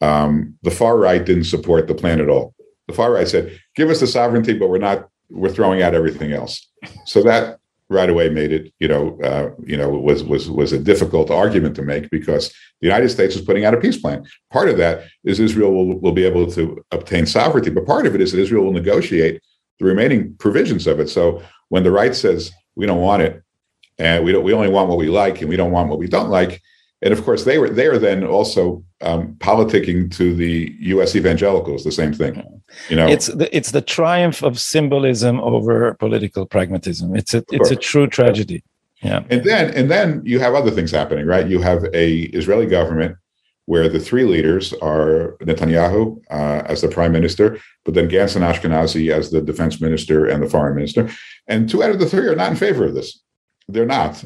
[0.00, 2.54] um, the far right didn't support the plan at all.
[2.88, 5.08] The far right said, "Give us the sovereignty, but we're not.
[5.30, 6.68] We're throwing out everything else."
[7.06, 10.78] So that right away made it, you know, uh, you know, was was was a
[10.78, 12.48] difficult argument to make because
[12.80, 14.24] the United States is putting out a peace plan.
[14.50, 18.14] Part of that is Israel will, will be able to obtain sovereignty, but part of
[18.14, 19.40] it is that Israel will negotiate
[19.78, 21.08] the remaining provisions of it.
[21.08, 23.42] So when the right says we don't want it,
[23.98, 26.08] and we don't, we only want what we like, and we don't want what we
[26.08, 26.60] don't like,
[27.02, 31.16] and of course they were they are then also um, politicking to the U.S.
[31.16, 32.42] evangelicals the same thing.
[32.88, 37.14] You know, it's the, it's the triumph of symbolism over political pragmatism.
[37.16, 38.62] It's a it's a true tragedy.
[39.02, 39.24] Yeah.
[39.30, 41.46] And then and then you have other things happening, right?
[41.48, 43.16] You have a Israeli government
[43.66, 48.44] where the three leaders are Netanyahu uh, as the prime minister, but then Gantz and
[48.44, 51.10] Ashkenazi as the defense minister and the foreign minister.
[51.46, 53.20] And two out of the three are not in favor of this.
[53.68, 54.24] They're not.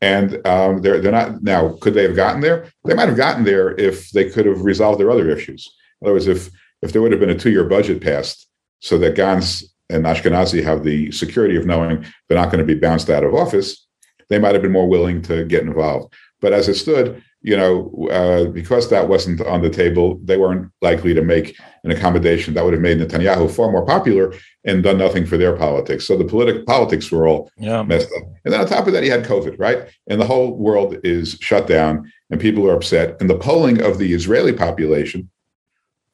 [0.00, 1.42] And um, they're, they're not.
[1.42, 2.70] Now, could they have gotten there?
[2.84, 5.68] They might have gotten there if they could have resolved their other issues.
[6.00, 6.50] In other words, if,
[6.82, 8.48] if there would have been a two year budget passed
[8.80, 12.78] so that Gantz and Ashkenazi have the security of knowing they're not going to be
[12.78, 13.86] bounced out of office,
[14.28, 16.14] they might have been more willing to get involved.
[16.40, 20.70] But as it stood, you know, uh, because that wasn't on the table, they weren't
[20.82, 24.98] likely to make an accommodation that would have made Netanyahu far more popular and done
[24.98, 26.04] nothing for their politics.
[26.04, 27.82] So the political politics were all yeah.
[27.82, 28.24] messed up.
[28.44, 29.88] And then on top of that, he had COVID, right?
[30.08, 33.16] And the whole world is shut down and people are upset.
[33.20, 35.30] And the polling of the Israeli population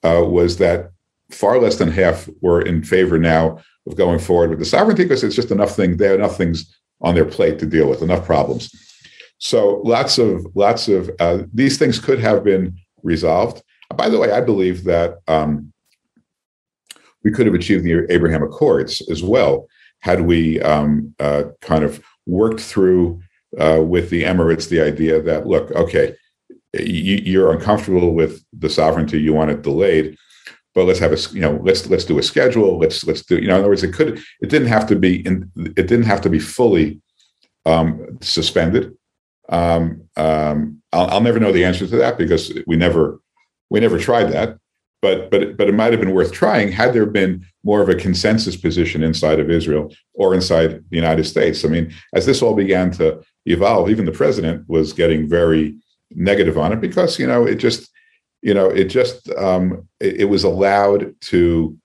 [0.03, 0.91] uh, was that
[1.31, 5.25] far less than half were in favor now of going forward with the sovereignty because
[5.25, 8.71] it's just enough things, there enough things on their plate to deal with, enough problems.
[9.45, 13.63] So lots of lots of uh, these things could have been resolved.
[13.95, 15.71] By the way, I believe that um,
[17.23, 19.69] we could have achieved the Abraham Accords as well
[20.01, 23.21] had we um, uh, kind of worked through
[23.61, 26.15] uh, with the Emirates the idea that look, okay,
[26.73, 30.17] you, are uncomfortable with the sovereignty, you want it delayed,
[30.75, 32.79] but let's have a you know let's let's do a schedule.
[32.79, 35.21] Let's let's do you know in other words, it could it didn't have to be
[35.27, 37.03] in, it didn't have to be fully
[37.67, 38.97] um, suspended
[39.49, 43.21] um, um, I'll, I'll, never know the answer to that because we never
[43.71, 44.59] we never tried that.
[45.03, 47.95] But but but it might have been worth trying had there been more of a
[47.95, 51.65] consensus position inside of Israel or inside the United States.
[51.65, 55.77] I mean, as this all began to evolve, even the president was getting very
[56.11, 57.91] negative on it because you know it just
[58.41, 61.77] you know it just um, it, it was allowed to,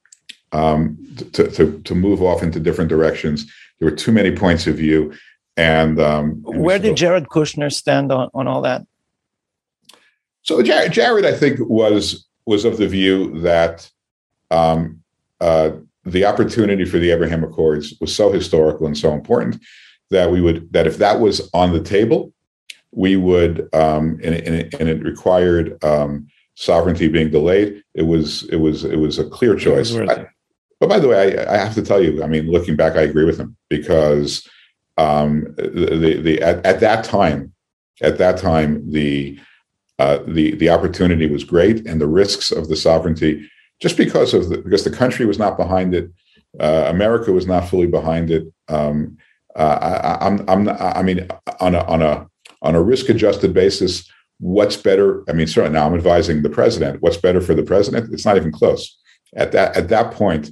[0.53, 0.97] um,
[1.33, 3.51] to to to move off into different directions.
[3.79, 5.13] There were too many points of view
[5.59, 8.85] and, um, and where did Jared Kushner stand on, on all that?
[10.41, 13.91] So Jared, Jared, I think was was of the view that
[14.49, 15.03] um,
[15.41, 15.71] uh,
[16.05, 19.61] the opportunity for the Abraham Accords was so historical and so important
[20.11, 22.33] that we would that if that was on the table,
[22.91, 27.83] we would um, and, and, it, and it required um, sovereignty being delayed.
[27.93, 29.93] It was it was it was a clear choice.
[29.93, 30.25] I,
[30.79, 33.01] but by the way, I, I, have to tell you, I mean, looking back, I
[33.01, 34.47] agree with him because
[34.99, 37.53] um, the, the, at, at, that time,
[38.01, 39.39] at that time, the,
[39.97, 43.49] uh, the, the opportunity was great and the risks of the sovereignty,
[43.81, 46.11] just because of the, because the country was not behind it,
[46.59, 48.51] uh, America was not fully behind it.
[48.67, 49.17] Um,
[49.55, 51.27] uh, I, I'm, I'm, I mean,
[51.61, 52.27] on a, on a,
[52.61, 54.09] on a risk adjusted basis,
[54.39, 55.23] what's better?
[55.29, 57.01] I mean, certainly now I'm advising the president.
[57.01, 58.13] What's better for the president?
[58.13, 58.97] It's not even close.
[59.35, 60.49] At that at that point,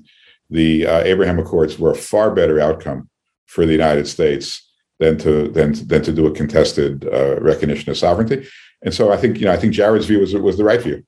[0.50, 3.10] the uh, Abraham Accords were a far better outcome
[3.48, 4.64] for the United States
[5.00, 8.48] than to than than to do a contested uh, recognition of sovereignty.
[8.84, 11.04] And so I think you know I think Jared's view was was the right view.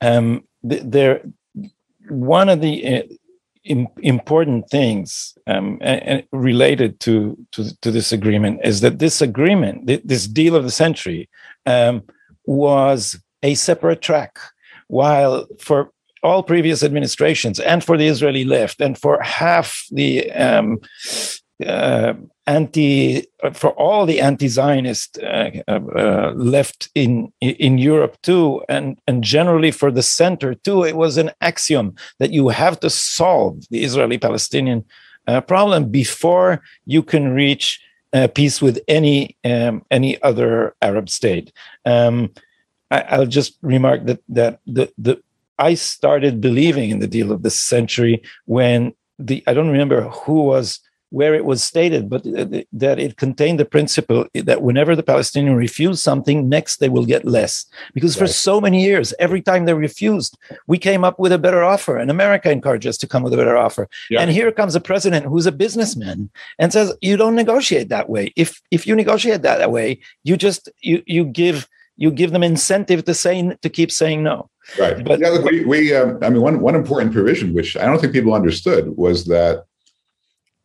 [0.00, 1.22] Um, there,
[2.08, 3.02] one of the uh,
[4.02, 10.26] important things um, and, related to, to to this agreement is that this agreement, this
[10.26, 11.28] deal of the century,
[11.66, 12.02] um,
[12.44, 14.38] was a separate track.
[14.88, 15.90] While for
[16.26, 20.78] all previous administrations and for the Israeli left and for half the um,
[21.64, 22.12] uh,
[22.46, 29.70] anti for all the anti-Zionist uh, uh, left in in Europe too, and and generally
[29.70, 34.84] for the center too, it was an axiom that you have to solve the Israeli-Palestinian
[35.26, 37.80] uh, problem before you can reach
[38.12, 41.52] uh, peace with any um, any other Arab state.
[41.84, 42.32] Um,
[42.90, 45.22] I, will just remark that that the the
[45.58, 50.42] I started believing in the deal of the century when the I don't remember who
[50.42, 50.80] was
[51.10, 55.56] where it was stated, but uh, that it contained the principle that whenever the Palestinians
[55.56, 57.64] refuse something, next they will get less.
[57.94, 58.26] Because right.
[58.26, 60.36] for so many years, every time they refused,
[60.66, 63.36] we came up with a better offer, and America encouraged us to come with a
[63.36, 63.88] better offer.
[64.10, 64.20] Yeah.
[64.20, 66.28] And here comes a president who's a businessman
[66.58, 68.32] and says, "You don't negotiate that way.
[68.36, 73.06] If if you negotiate that way, you just you you give." You give them incentive
[73.06, 74.50] to say to keep saying no.
[74.78, 75.04] Right.
[75.04, 78.00] But yeah, look, we, we um, I mean, one one important provision which I don't
[78.00, 79.64] think people understood was that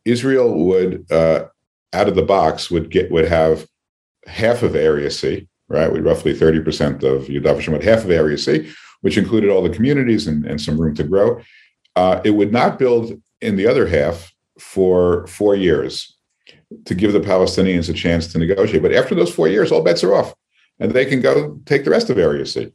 [0.04, 1.46] Israel would, uh,
[1.92, 3.66] out of the box, would get would have
[4.26, 5.90] half of Area C, right?
[5.90, 8.72] With roughly thirty percent of Yudav would half of Area C,
[9.02, 11.40] which included all the communities and, and some room to grow.
[11.94, 16.16] Uh, it would not build in the other half for four years
[16.86, 18.82] to give the Palestinians a chance to negotiate.
[18.82, 20.34] But after those four years, all bets are off,
[20.80, 22.72] and they can go take the rest of Area C.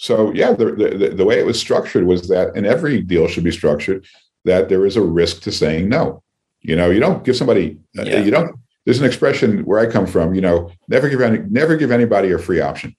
[0.00, 3.44] So yeah, the, the, the way it was structured was that, and every deal should
[3.44, 4.06] be structured
[4.46, 6.22] that there is a risk to saying no.
[6.62, 8.20] You know, you don't give somebody, uh, yeah.
[8.20, 10.34] you don't there's an expression where I come from.
[10.34, 12.96] You know, never give any, never give anybody a free option.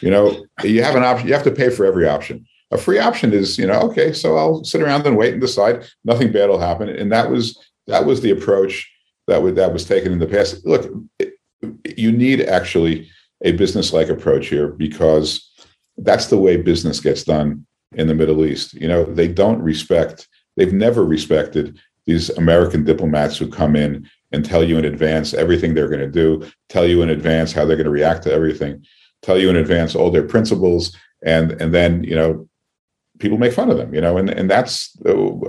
[0.00, 1.26] You know, you have an option.
[1.26, 2.46] You have to pay for every option.
[2.70, 5.84] A free option is, you know, okay, so I'll sit around and wait and decide.
[6.04, 6.88] Nothing bad will happen.
[6.88, 8.88] And that was that was the approach
[9.26, 10.64] that was that was taken in the past.
[10.64, 11.34] Look, it,
[11.96, 13.08] you need actually
[13.42, 15.52] a business-like approach here because
[15.98, 18.74] that's the way business gets done in the Middle East.
[18.74, 20.28] You know, they don't respect.
[20.56, 25.74] They've never respected these American diplomats who come in and tell you in advance everything
[25.74, 28.84] they're going to do, tell you in advance how they're going to react to everything,
[29.22, 32.48] tell you in advance all their principles, and and then you know
[33.18, 34.96] people make fun of them, you know, and and that's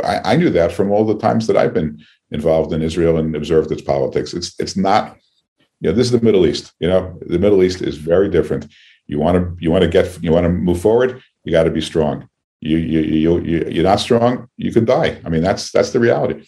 [0.04, 3.36] I, I knew that from all the times that I've been involved in Israel and
[3.36, 4.34] observed its politics.
[4.34, 5.18] It's it's not,
[5.82, 6.74] you know, this is the Middle East.
[6.80, 8.68] You know, the Middle East is very different.
[9.08, 11.22] You want to you want to get you want to move forward.
[11.44, 12.30] You got to be strong.
[12.62, 14.50] You you you you're not strong.
[14.58, 15.22] You could die.
[15.26, 16.46] I mean, that's that's the reality.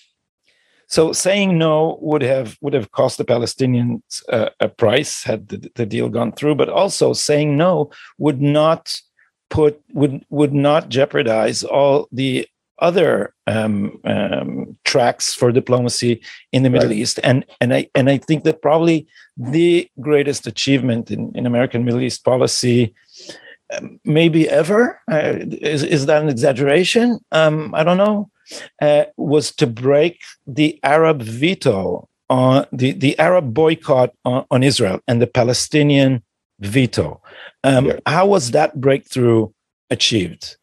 [0.87, 5.71] So saying no would have would have cost the Palestinians uh, a price had the,
[5.75, 8.99] the, deal gone through, but also saying no would not
[9.51, 12.47] put would would not jeopardize all the
[12.81, 16.21] other um, um, tracks for diplomacy
[16.51, 16.97] in the Middle right.
[16.97, 19.07] East, and and I and I think that probably
[19.37, 22.93] the greatest achievement in, in American Middle East policy,
[23.73, 27.19] um, maybe ever, uh, is is that an exaggeration?
[27.31, 28.29] Um, I don't know
[28.81, 34.99] uh, was to break the Arab veto on the, the Arab boycott on, on Israel
[35.07, 36.23] and the Palestinian
[36.59, 37.21] veto.
[37.63, 37.99] Um, yeah.
[38.05, 39.49] How was that breakthrough
[39.89, 40.57] achieved?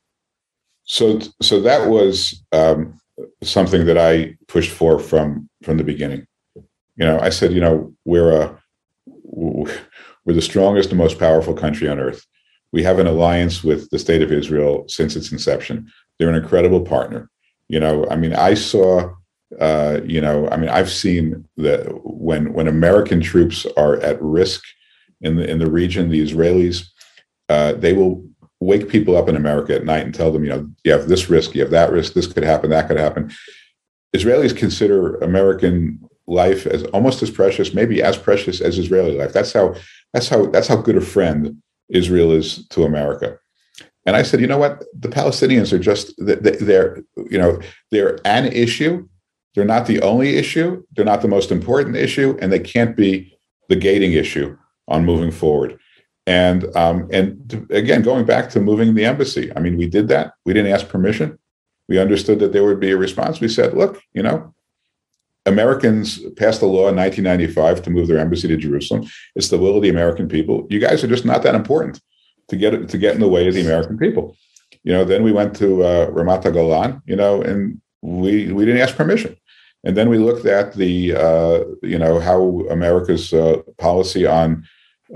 [0.86, 2.98] So, so that was um,
[3.42, 6.26] something that I pushed for from from the beginning.
[6.54, 8.58] You know, I said, you know, we're a
[10.24, 12.24] we're the strongest and most powerful country on earth.
[12.72, 15.90] We have an alliance with the state of Israel since its inception.
[16.18, 17.30] They're an incredible partner.
[17.68, 19.12] You know, I mean, I saw,
[19.60, 24.62] uh, you know, I mean, I've seen that when when American troops are at risk
[25.20, 26.86] in the in the region, the Israelis,
[27.48, 28.24] uh, they will
[28.60, 31.28] wake people up in America at night and tell them, you know, you have this
[31.28, 33.30] risk, you have that risk, this could happen, that could happen.
[34.14, 39.32] Israelis consider American life as almost as precious, maybe as precious as Israeli life.
[39.32, 39.74] That's how
[40.12, 43.38] that's how that's how good a friend Israel is to America.
[44.06, 44.84] And I said, you know what?
[44.98, 49.06] The Palestinians are just they're you know they're an issue.
[49.54, 50.84] They're not the only issue.
[50.94, 53.36] They're not the most important issue, and they can't be
[53.68, 54.56] the gating issue
[54.88, 55.78] on moving forward.
[56.26, 60.08] And um, and to, again, going back to moving the embassy, I mean, we did
[60.08, 60.34] that.
[60.44, 61.38] We didn't ask permission.
[61.88, 63.40] We understood that there would be a response.
[63.40, 64.52] We said, look, you know,
[65.46, 69.06] Americans passed a law in 1995 to move their embassy to Jerusalem.
[69.36, 70.66] It's the will of the American people.
[70.68, 72.00] You guys are just not that important
[72.48, 74.36] to get to get in the way of the American people.
[74.82, 78.80] You know, then we went to uh, Ramat Golan, you know, and we we didn't
[78.80, 79.36] ask permission.
[79.84, 84.66] And then we looked at the uh, you know how America's uh, policy on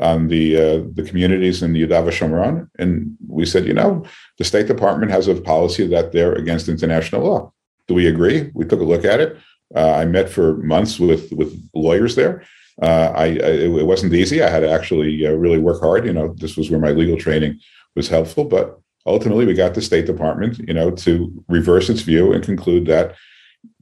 [0.01, 4.05] on the uh, the communities in the Yudav Shomron, and we said, you know,
[4.39, 7.53] the State Department has a policy that they're against international law.
[7.89, 8.51] Do we agree?
[8.55, 9.37] We took a look at it.
[9.75, 12.45] Uh, I met for months with with lawyers there,
[12.81, 14.43] uh, I, I, it wasn't easy.
[14.43, 16.07] I had to actually uh, really work hard.
[16.07, 17.61] You know, this was where my legal training
[17.95, 18.45] was helpful.
[18.45, 22.87] But ultimately, we got the State Department, you know, to reverse its view and conclude
[22.87, 23.15] that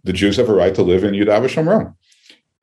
[0.03, 1.95] the Jews have a right to live in Yudav Shomron.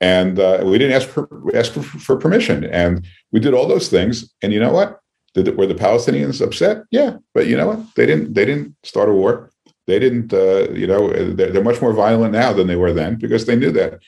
[0.01, 2.65] And uh, we didn't ask for, ask for, for, permission.
[2.65, 4.33] And we did all those things.
[4.41, 4.99] And you know what?
[5.33, 6.83] Did, were the Palestinians upset?
[6.91, 7.95] Yeah, but you know what?
[7.95, 8.33] They didn't.
[8.33, 9.51] They didn't start a war.
[9.87, 10.33] They didn't.
[10.33, 13.55] Uh, you know, they're, they're much more violent now than they were then because they
[13.55, 13.99] knew that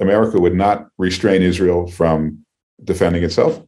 [0.00, 2.44] America would not restrain Israel from
[2.82, 3.62] defending itself.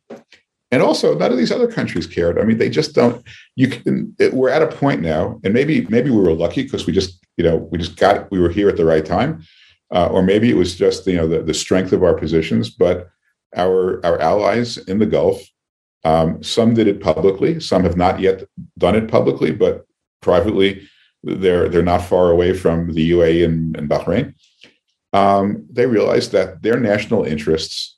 [0.73, 2.41] And also, none of these other countries cared.
[2.41, 3.25] I mean, they just don't.
[3.55, 4.15] You can.
[4.19, 7.25] It, we're at a point now, and maybe maybe we were lucky because we just
[7.37, 9.45] you know we just got we were here at the right time,
[9.95, 12.71] uh, or maybe it was just you know the, the strength of our positions.
[12.71, 13.09] But
[13.57, 15.43] our our allies in the Gulf,
[16.05, 18.45] um, some did it publicly, some have not yet
[18.79, 19.87] done it publicly, but
[20.21, 20.89] privately,
[21.23, 24.35] they're they're not far away from the UAE and, and Bahrain
[25.17, 27.97] um, they realized that their national interests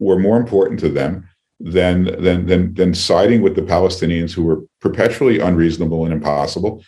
[0.00, 1.28] were more important to them
[1.60, 6.84] than, than, than, than siding with the Palestinians who were perpetually unreasonable and impossible.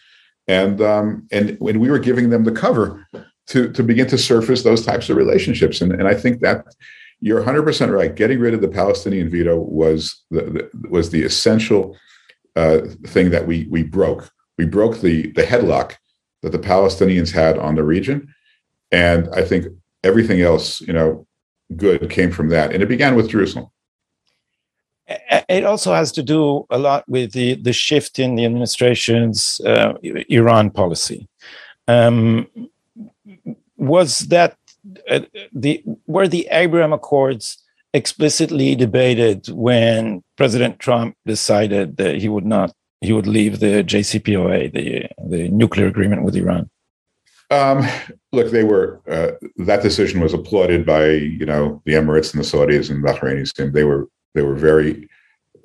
[0.48, 3.06] And, um, and when we were giving them the cover
[3.48, 5.80] to, to begin to surface those types of relationships.
[5.80, 6.66] And, and I think that
[7.20, 8.14] you're 100% right.
[8.14, 11.96] Getting rid of the Palestinian veto was the, the was the essential
[12.56, 14.30] uh, thing that we, we broke.
[14.56, 15.96] We broke the, the headlock
[16.42, 18.32] that the Palestinians had on the region
[18.90, 19.66] and I think
[20.02, 21.26] everything else, you know,
[21.76, 22.72] good came from that.
[22.72, 23.66] And it began with Jerusalem.
[25.48, 29.94] It also has to do a lot with the, the shift in the administration's uh,
[30.02, 31.28] Iran policy.
[31.86, 32.46] Um,
[33.78, 34.56] was that
[35.08, 35.20] uh,
[35.52, 37.58] the were the Abraham Accords
[37.94, 44.72] explicitly debated when President Trump decided that he would not he would leave the JCPOA,
[44.72, 46.68] the the nuclear agreement with Iran?
[47.50, 47.86] Um,
[48.32, 49.32] look, they were uh,
[49.64, 53.72] that decision was applauded by you know the Emirates and the Saudis and Bahrainis, and
[53.72, 55.08] they were they were very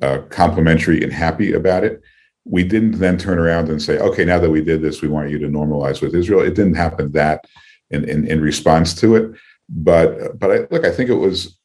[0.01, 2.01] uh, complimentary and happy about it.
[2.45, 5.29] We didn't then turn around and say, okay, now that we did this, we want
[5.29, 6.41] you to normalize with Israel.
[6.41, 7.45] It didn't happen that
[7.93, 9.31] in in, in response to it,
[9.69, 11.57] but but I, look, I think it was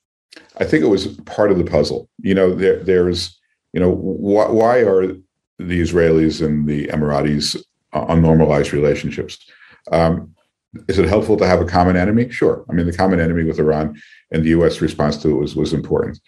[0.58, 2.08] I think it was part of the puzzle.
[2.18, 3.38] You know, there there's
[3.72, 7.56] you know wh- why are the Israelis and the Emiratis
[7.92, 9.38] on normalized relationships?
[9.90, 10.34] Um,
[10.88, 12.28] is it helpful to have a common enemy?
[12.30, 12.64] Sure.
[12.68, 14.00] I mean, the common enemy with Iran
[14.30, 14.80] and the U.S.
[14.80, 16.20] response to it was was important.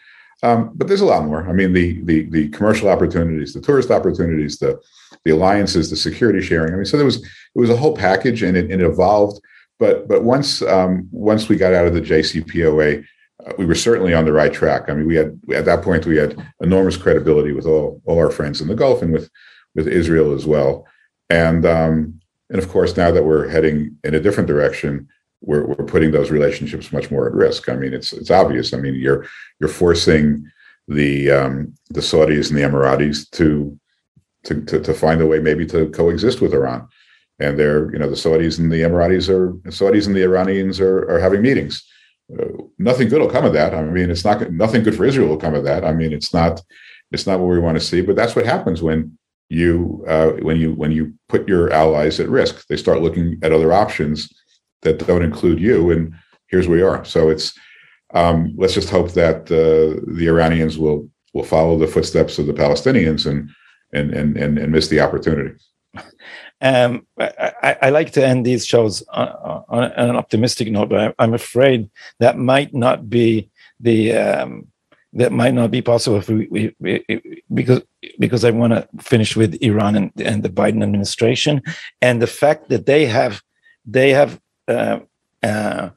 [0.42, 1.48] Um, but there's a lot more.
[1.48, 4.80] I mean, the the the commercial opportunities, the tourist opportunities, the
[5.24, 6.72] the alliances, the security sharing.
[6.72, 9.40] I mean, so there was it was a whole package, and it, it evolved.
[9.80, 13.04] But but once um, once we got out of the JCPOA,
[13.46, 14.88] uh, we were certainly on the right track.
[14.88, 18.30] I mean, we had at that point we had enormous credibility with all all our
[18.30, 19.28] friends in the Gulf and with
[19.74, 20.86] with Israel as well.
[21.30, 22.20] And um,
[22.50, 25.08] and of course, now that we're heading in a different direction,
[25.40, 27.68] we're, we're putting those relationships much more at risk.
[27.68, 28.74] I mean, it's it's obvious.
[28.74, 29.26] I mean, you're
[29.60, 30.44] you're forcing
[30.88, 33.78] the um, the Saudis and the Emiratis to,
[34.44, 36.86] to to to find a way maybe to coexist with Iran,
[37.40, 41.10] and they're you know the Saudis and the Emiratis are Saudis and the Iranians are
[41.10, 41.84] are having meetings.
[42.38, 42.46] Uh,
[42.78, 43.74] nothing good will come of that.
[43.74, 45.84] I mean, it's not nothing good for Israel will come of that.
[45.84, 46.62] I mean, it's not
[47.10, 48.02] it's not what we want to see.
[48.02, 49.18] But that's what happens when
[49.48, 52.66] you uh, when you when you put your allies at risk.
[52.68, 54.28] They start looking at other options
[54.82, 56.14] that don't include you, and
[56.48, 57.04] here's where we are.
[57.04, 57.52] So it's
[58.14, 62.52] um, let's just hope that uh, the Iranians will will follow the footsteps of the
[62.52, 63.50] Palestinians and
[63.92, 65.54] and and and, and miss the opportunity.
[66.62, 71.32] Um, I, I, like to end these shows on, on, an optimistic note, but I'm
[71.32, 71.88] afraid
[72.18, 73.48] that might not be
[73.80, 74.68] the um,
[75.14, 77.82] that might not be possible if we, we, we because
[78.18, 81.62] because I want to finish with Iran and, and the Biden administration
[82.02, 83.42] and the fact that they have
[83.86, 85.00] they have uh,
[85.42, 85.90] uh,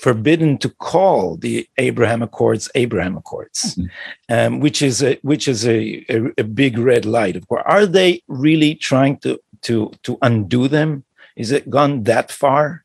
[0.00, 4.34] forbidden to call the Abraham Accords Abraham Accords, mm-hmm.
[4.34, 7.36] um, which is a which is a, a, a, big red light.
[7.36, 11.04] Of course, are they really trying to to to undo them?
[11.36, 12.84] Is it gone that far?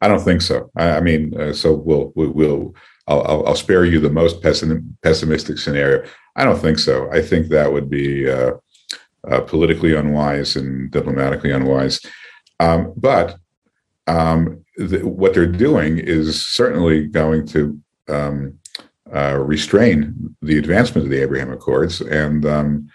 [0.00, 0.70] I don't think so.
[0.76, 2.74] I, I mean, uh, so we'll we'll
[3.06, 6.04] I'll, I'll, spare you the most pessim- pessimistic scenario.
[6.36, 7.10] I don't think so.
[7.10, 8.52] I think that would be uh,
[9.28, 12.00] uh, politically unwise and diplomatically unwise.
[12.60, 13.36] Um, but
[14.06, 17.78] um, what they're doing is certainly going to
[18.08, 18.58] um,
[19.14, 22.88] uh, restrain the advancement of the Abraham Accords, and um,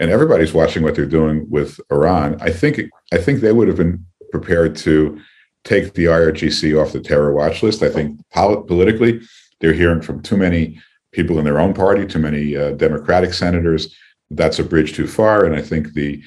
[0.00, 2.36] and everybody's watching what they're doing with Iran.
[2.40, 2.80] I think
[3.12, 5.20] I think they would have been prepared to
[5.64, 7.82] take the IRGC off the terror watch list.
[7.82, 9.20] I think pol- politically
[9.60, 10.80] they're hearing from too many
[11.12, 13.94] people in their own party, too many uh, Democratic senators.
[14.30, 16.22] That's a bridge too far, and I think the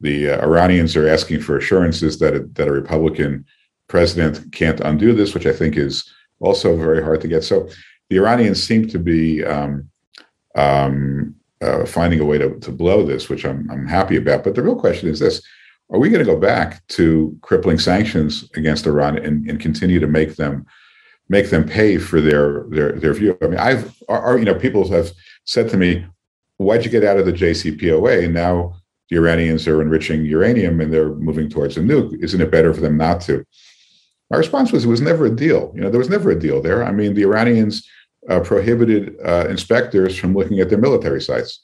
[0.00, 3.44] the uh, Iranians are asking for assurances that a, that a Republican
[3.92, 7.44] president can't undo this, which I think is also very hard to get.
[7.44, 7.68] So
[8.08, 9.90] the Iranians seem to be um,
[10.54, 14.44] um, uh, finding a way to, to blow this, which I'm, I'm happy about.
[14.44, 15.42] But the real question is this
[15.90, 20.06] are we going to go back to crippling sanctions against Iran and, and continue to
[20.06, 20.64] make them
[21.28, 23.36] make them pay for their their their view.
[23.42, 25.12] I mean, I've are, you know people have
[25.44, 26.06] said to me,
[26.56, 28.74] "Why'd you get out of the JCPOA?" And now
[29.10, 32.16] the Iranians are enriching uranium and they're moving towards a nuke.
[32.24, 33.44] Isn't it better for them not to?
[34.32, 35.72] My response was, "It was never a deal.
[35.74, 36.82] You know, there was never a deal there.
[36.82, 37.86] I mean, the Iranians
[38.28, 41.62] uh, prohibited uh, inspectors from looking at their military sites."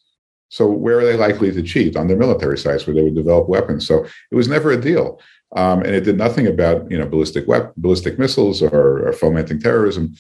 [0.51, 3.49] So where are they likely to cheat on their military sites where they would develop
[3.49, 3.87] weapons?
[3.87, 5.21] So it was never a deal
[5.57, 9.61] um, and it did nothing about you know ballistic wep- ballistic missiles or, or, fomenting
[9.61, 10.15] terrorism.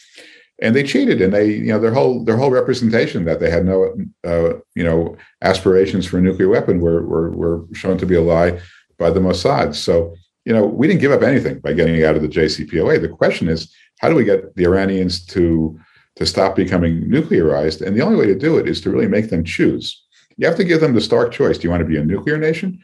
[0.60, 3.64] And they cheated, and they you know their whole their whole representation that they had
[3.64, 3.94] no
[4.26, 8.22] uh, you know aspirations for a nuclear weapon were, were were shown to be a
[8.22, 8.58] lie
[8.98, 9.74] by the Mossad.
[9.74, 10.14] So
[10.48, 13.02] you know we didn't give up anything by getting out of the JCPOA.
[13.02, 13.70] The question is
[14.00, 15.78] how do we get the Iranians to
[16.16, 17.86] to stop becoming nuclearized?
[17.86, 20.02] And the only way to do it is to really make them choose.
[20.38, 21.58] You have to give them the stark choice.
[21.58, 22.82] Do you want to be a nuclear nation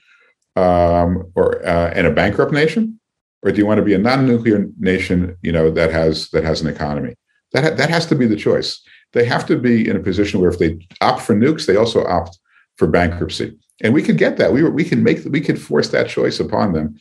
[0.56, 3.00] um, or uh, and a bankrupt nation,
[3.42, 5.34] or do you want to be a non-nuclear nation?
[5.40, 7.14] You know that has that has an economy.
[7.52, 8.82] That ha- that has to be the choice.
[9.14, 12.04] They have to be in a position where if they opt for nukes, they also
[12.04, 12.38] opt
[12.76, 13.56] for bankruptcy.
[13.80, 14.52] And we could get that.
[14.52, 17.00] We we can make we could force that choice upon them.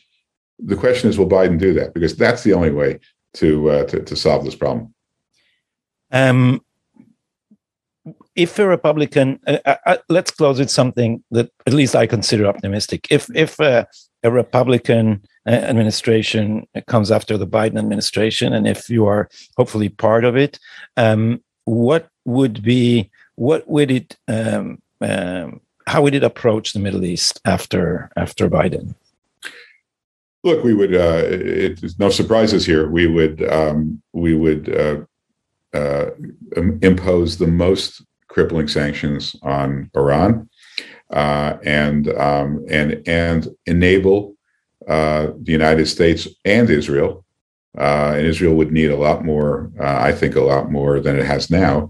[0.58, 1.94] The question is, will Biden do that?
[1.94, 3.00] Because that's the only way
[3.34, 4.94] to uh, to, to solve this problem.
[6.12, 6.60] Um,
[8.36, 12.46] if a Republican, uh, uh, uh, let's close with something that at least I consider
[12.46, 13.06] optimistic.
[13.10, 13.84] If if uh,
[14.22, 20.24] a Republican uh, administration comes after the Biden administration, and if you are hopefully part
[20.24, 20.58] of it,
[20.96, 27.04] um, what would be what would it um, um, how would it approach the Middle
[27.04, 28.94] East after after Biden?
[30.44, 30.94] Look, we would.
[30.94, 32.88] Uh, it's no surprises here.
[32.88, 33.42] We would.
[33.50, 35.00] Um, we would uh,
[35.72, 36.10] uh,
[36.82, 40.50] impose the most crippling sanctions on Iran,
[41.10, 44.36] uh, and um, and and enable
[44.86, 47.24] uh, the United States and Israel.
[47.76, 49.72] And Israel would need a lot more.
[49.80, 51.88] I think a lot more than it has now.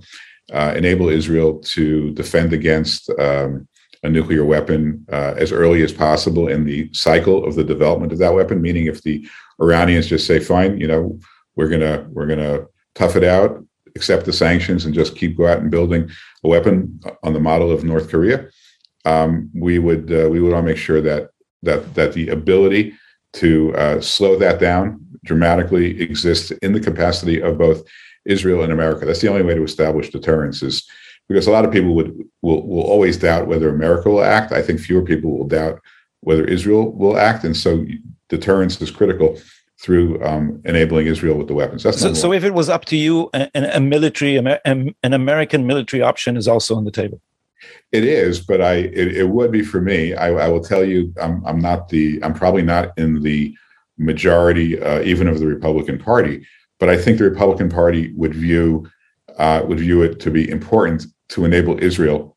[0.52, 3.10] enable Israel to defend against.
[3.18, 3.66] Um,
[4.04, 8.18] a nuclear weapon uh, as early as possible in the cycle of the development of
[8.18, 8.62] that weapon.
[8.62, 9.26] Meaning, if the
[9.60, 11.18] Iranians just say, "Fine, you know,
[11.56, 13.64] we're gonna we're gonna tough it out,
[13.96, 16.10] accept the sanctions, and just keep go out and building
[16.44, 18.48] a weapon on the model of North Korea,"
[19.04, 21.30] um, we would uh, we would want to make sure that
[21.62, 22.94] that that the ability
[23.34, 27.82] to uh, slow that down dramatically exists in the capacity of both
[28.26, 29.06] Israel and America.
[29.06, 30.86] That's the only way to establish deterrence is
[31.28, 34.52] because a lot of people would will will always doubt whether America will act.
[34.52, 35.80] I think fewer people will doubt
[36.20, 37.84] whether Israel will act, and so
[38.28, 39.38] deterrence is critical
[39.80, 41.82] through um, enabling Israel with the weapons.
[41.82, 42.32] That's so, so.
[42.32, 46.76] If it was up to you, a, a military, an American military option is also
[46.76, 47.20] on the table.
[47.92, 50.14] It is, but I it, it would be for me.
[50.14, 53.56] I, I, will tell you, I'm I'm not the I'm probably not in the
[53.98, 56.46] majority uh, even of the Republican Party,
[56.78, 58.86] but I think the Republican Party would view
[59.38, 62.36] uh, would view it to be important to enable Israel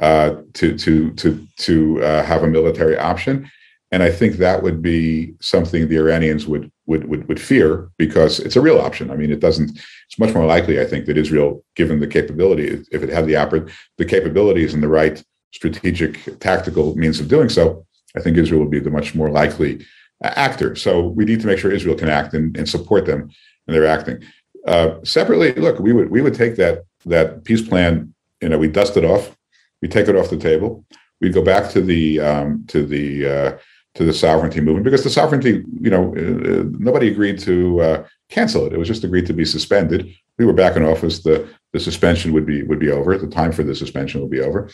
[0.00, 3.50] uh, to to to to uh, have a military option,
[3.92, 8.40] and I think that would be something the Iranians would would would would fear because
[8.40, 9.10] it's a real option.
[9.10, 9.70] I mean, it doesn't.
[9.70, 13.72] It's much more likely, I think, that Israel, given the capability, if it had the
[13.98, 15.22] the capabilities and the right
[15.52, 17.86] strategic tactical means of doing so,
[18.16, 19.86] I think Israel would be the much more likely
[20.22, 20.74] actor.
[20.74, 23.30] So we need to make sure Israel can act and, and support them
[23.68, 24.22] in their acting.
[24.66, 28.68] Uh, separately, look, we would we would take that that peace plan you know, we
[28.68, 29.34] dust it off,
[29.80, 30.84] we take it off the table,
[31.20, 33.58] we go back to the um, to the uh,
[33.94, 38.06] to the sovereignty movement because the sovereignty, you know, uh, uh, nobody agreed to uh,
[38.28, 38.74] cancel it.
[38.74, 40.14] It was just agreed to be suspended.
[40.38, 41.22] We were back in office.
[41.22, 43.16] The the suspension would be would be over.
[43.16, 44.68] The time for the suspension would be over,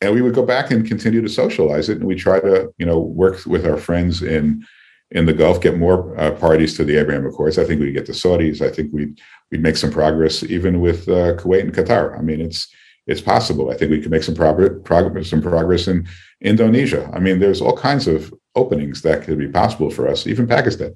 [0.00, 1.98] and we would go back and continue to socialize it.
[1.98, 4.64] And we try to, you know, work with our friends in
[5.10, 7.58] in the Gulf, get more uh, parties to the Abraham Accords.
[7.58, 8.60] I think we'd get the Saudis.
[8.60, 12.18] I think we'd we'd make some progress even with uh, Kuwait and Qatar.
[12.18, 12.68] I mean, it's
[13.06, 13.70] it's possible.
[13.70, 16.06] I think we could make some progress, some progress in
[16.42, 17.10] Indonesia.
[17.14, 20.94] I mean, there's all kinds of openings that could be possible for us, even Pakistan.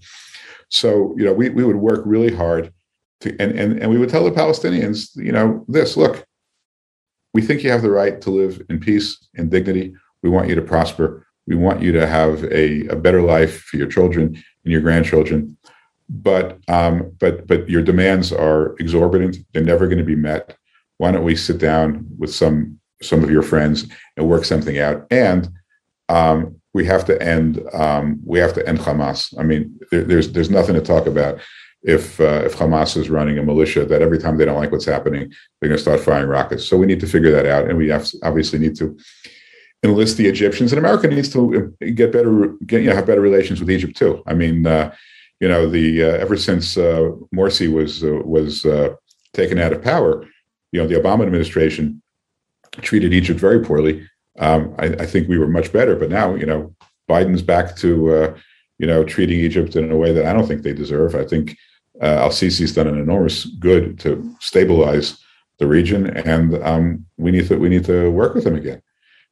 [0.69, 2.73] So, you know, we, we would work really hard
[3.21, 6.27] to, and, and, and we would tell the Palestinians, you know, this look,
[7.33, 9.95] we think you have the right to live in peace and dignity.
[10.23, 11.27] We want you to prosper.
[11.47, 14.26] We want you to have a, a better life for your children
[14.64, 15.57] and your grandchildren
[16.12, 19.38] but um, but but your demands are exorbitant.
[19.53, 20.57] They're never going to be met.
[20.99, 23.86] Why don't we sit down with some some of your friends
[24.16, 25.07] and work something out?
[25.11, 25.49] And
[26.09, 29.38] um, we have to end um, we have to end Hamas.
[29.38, 31.40] I mean, there, there's there's nothing to talk about
[31.82, 34.84] if uh, if Hamas is running a militia that every time they don't like what's
[34.84, 36.66] happening, they're going to start firing rockets.
[36.66, 38.99] So we need to figure that out, and we obviously need to
[39.83, 40.72] enlist the Egyptians.
[40.72, 44.22] And America needs to get better, get, you know, have better relations with Egypt too.
[44.26, 44.95] I mean, uh,
[45.41, 48.95] you know, the uh, ever since uh, Morsi was uh, was uh,
[49.33, 50.24] taken out of power,
[50.70, 52.03] you know, the Obama administration
[52.80, 54.09] treated Egypt very poorly.
[54.39, 56.74] Um, I, I, think we were much better, but now, you know,
[57.09, 58.39] Biden's back to, uh,
[58.78, 61.14] you know, treating Egypt in a way that I don't think they deserve.
[61.14, 61.59] I think
[62.01, 65.18] uh, Al Sisi's done an enormous good to stabilize
[65.59, 68.80] the region, and um, we need to we need to work with him again.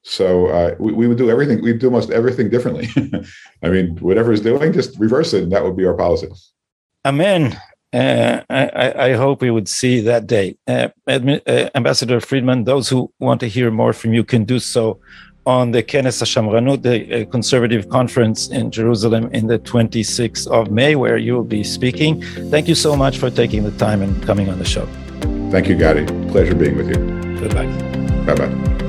[0.03, 1.63] So uh, we, we would do everything.
[1.63, 2.89] We'd do almost everything differently.
[3.63, 6.29] I mean, whatever is doing, just reverse it, and that would be our policy.
[7.05, 7.59] Amen.
[7.93, 10.57] Uh, I, I, hope we would see that day.
[10.69, 15.01] Uh, uh, Ambassador Friedman, those who want to hear more from you can do so
[15.45, 20.95] on the Kenes HaShamranut, the uh, conservative conference in Jerusalem in the 26th of May,
[20.95, 22.23] where you will be speaking.
[22.51, 24.87] Thank you so much for taking the time and coming on the show.
[25.51, 26.05] Thank you, Gadi.
[26.31, 27.41] Pleasure being with you.
[27.41, 27.67] Goodbye.
[28.25, 28.87] Bye bye.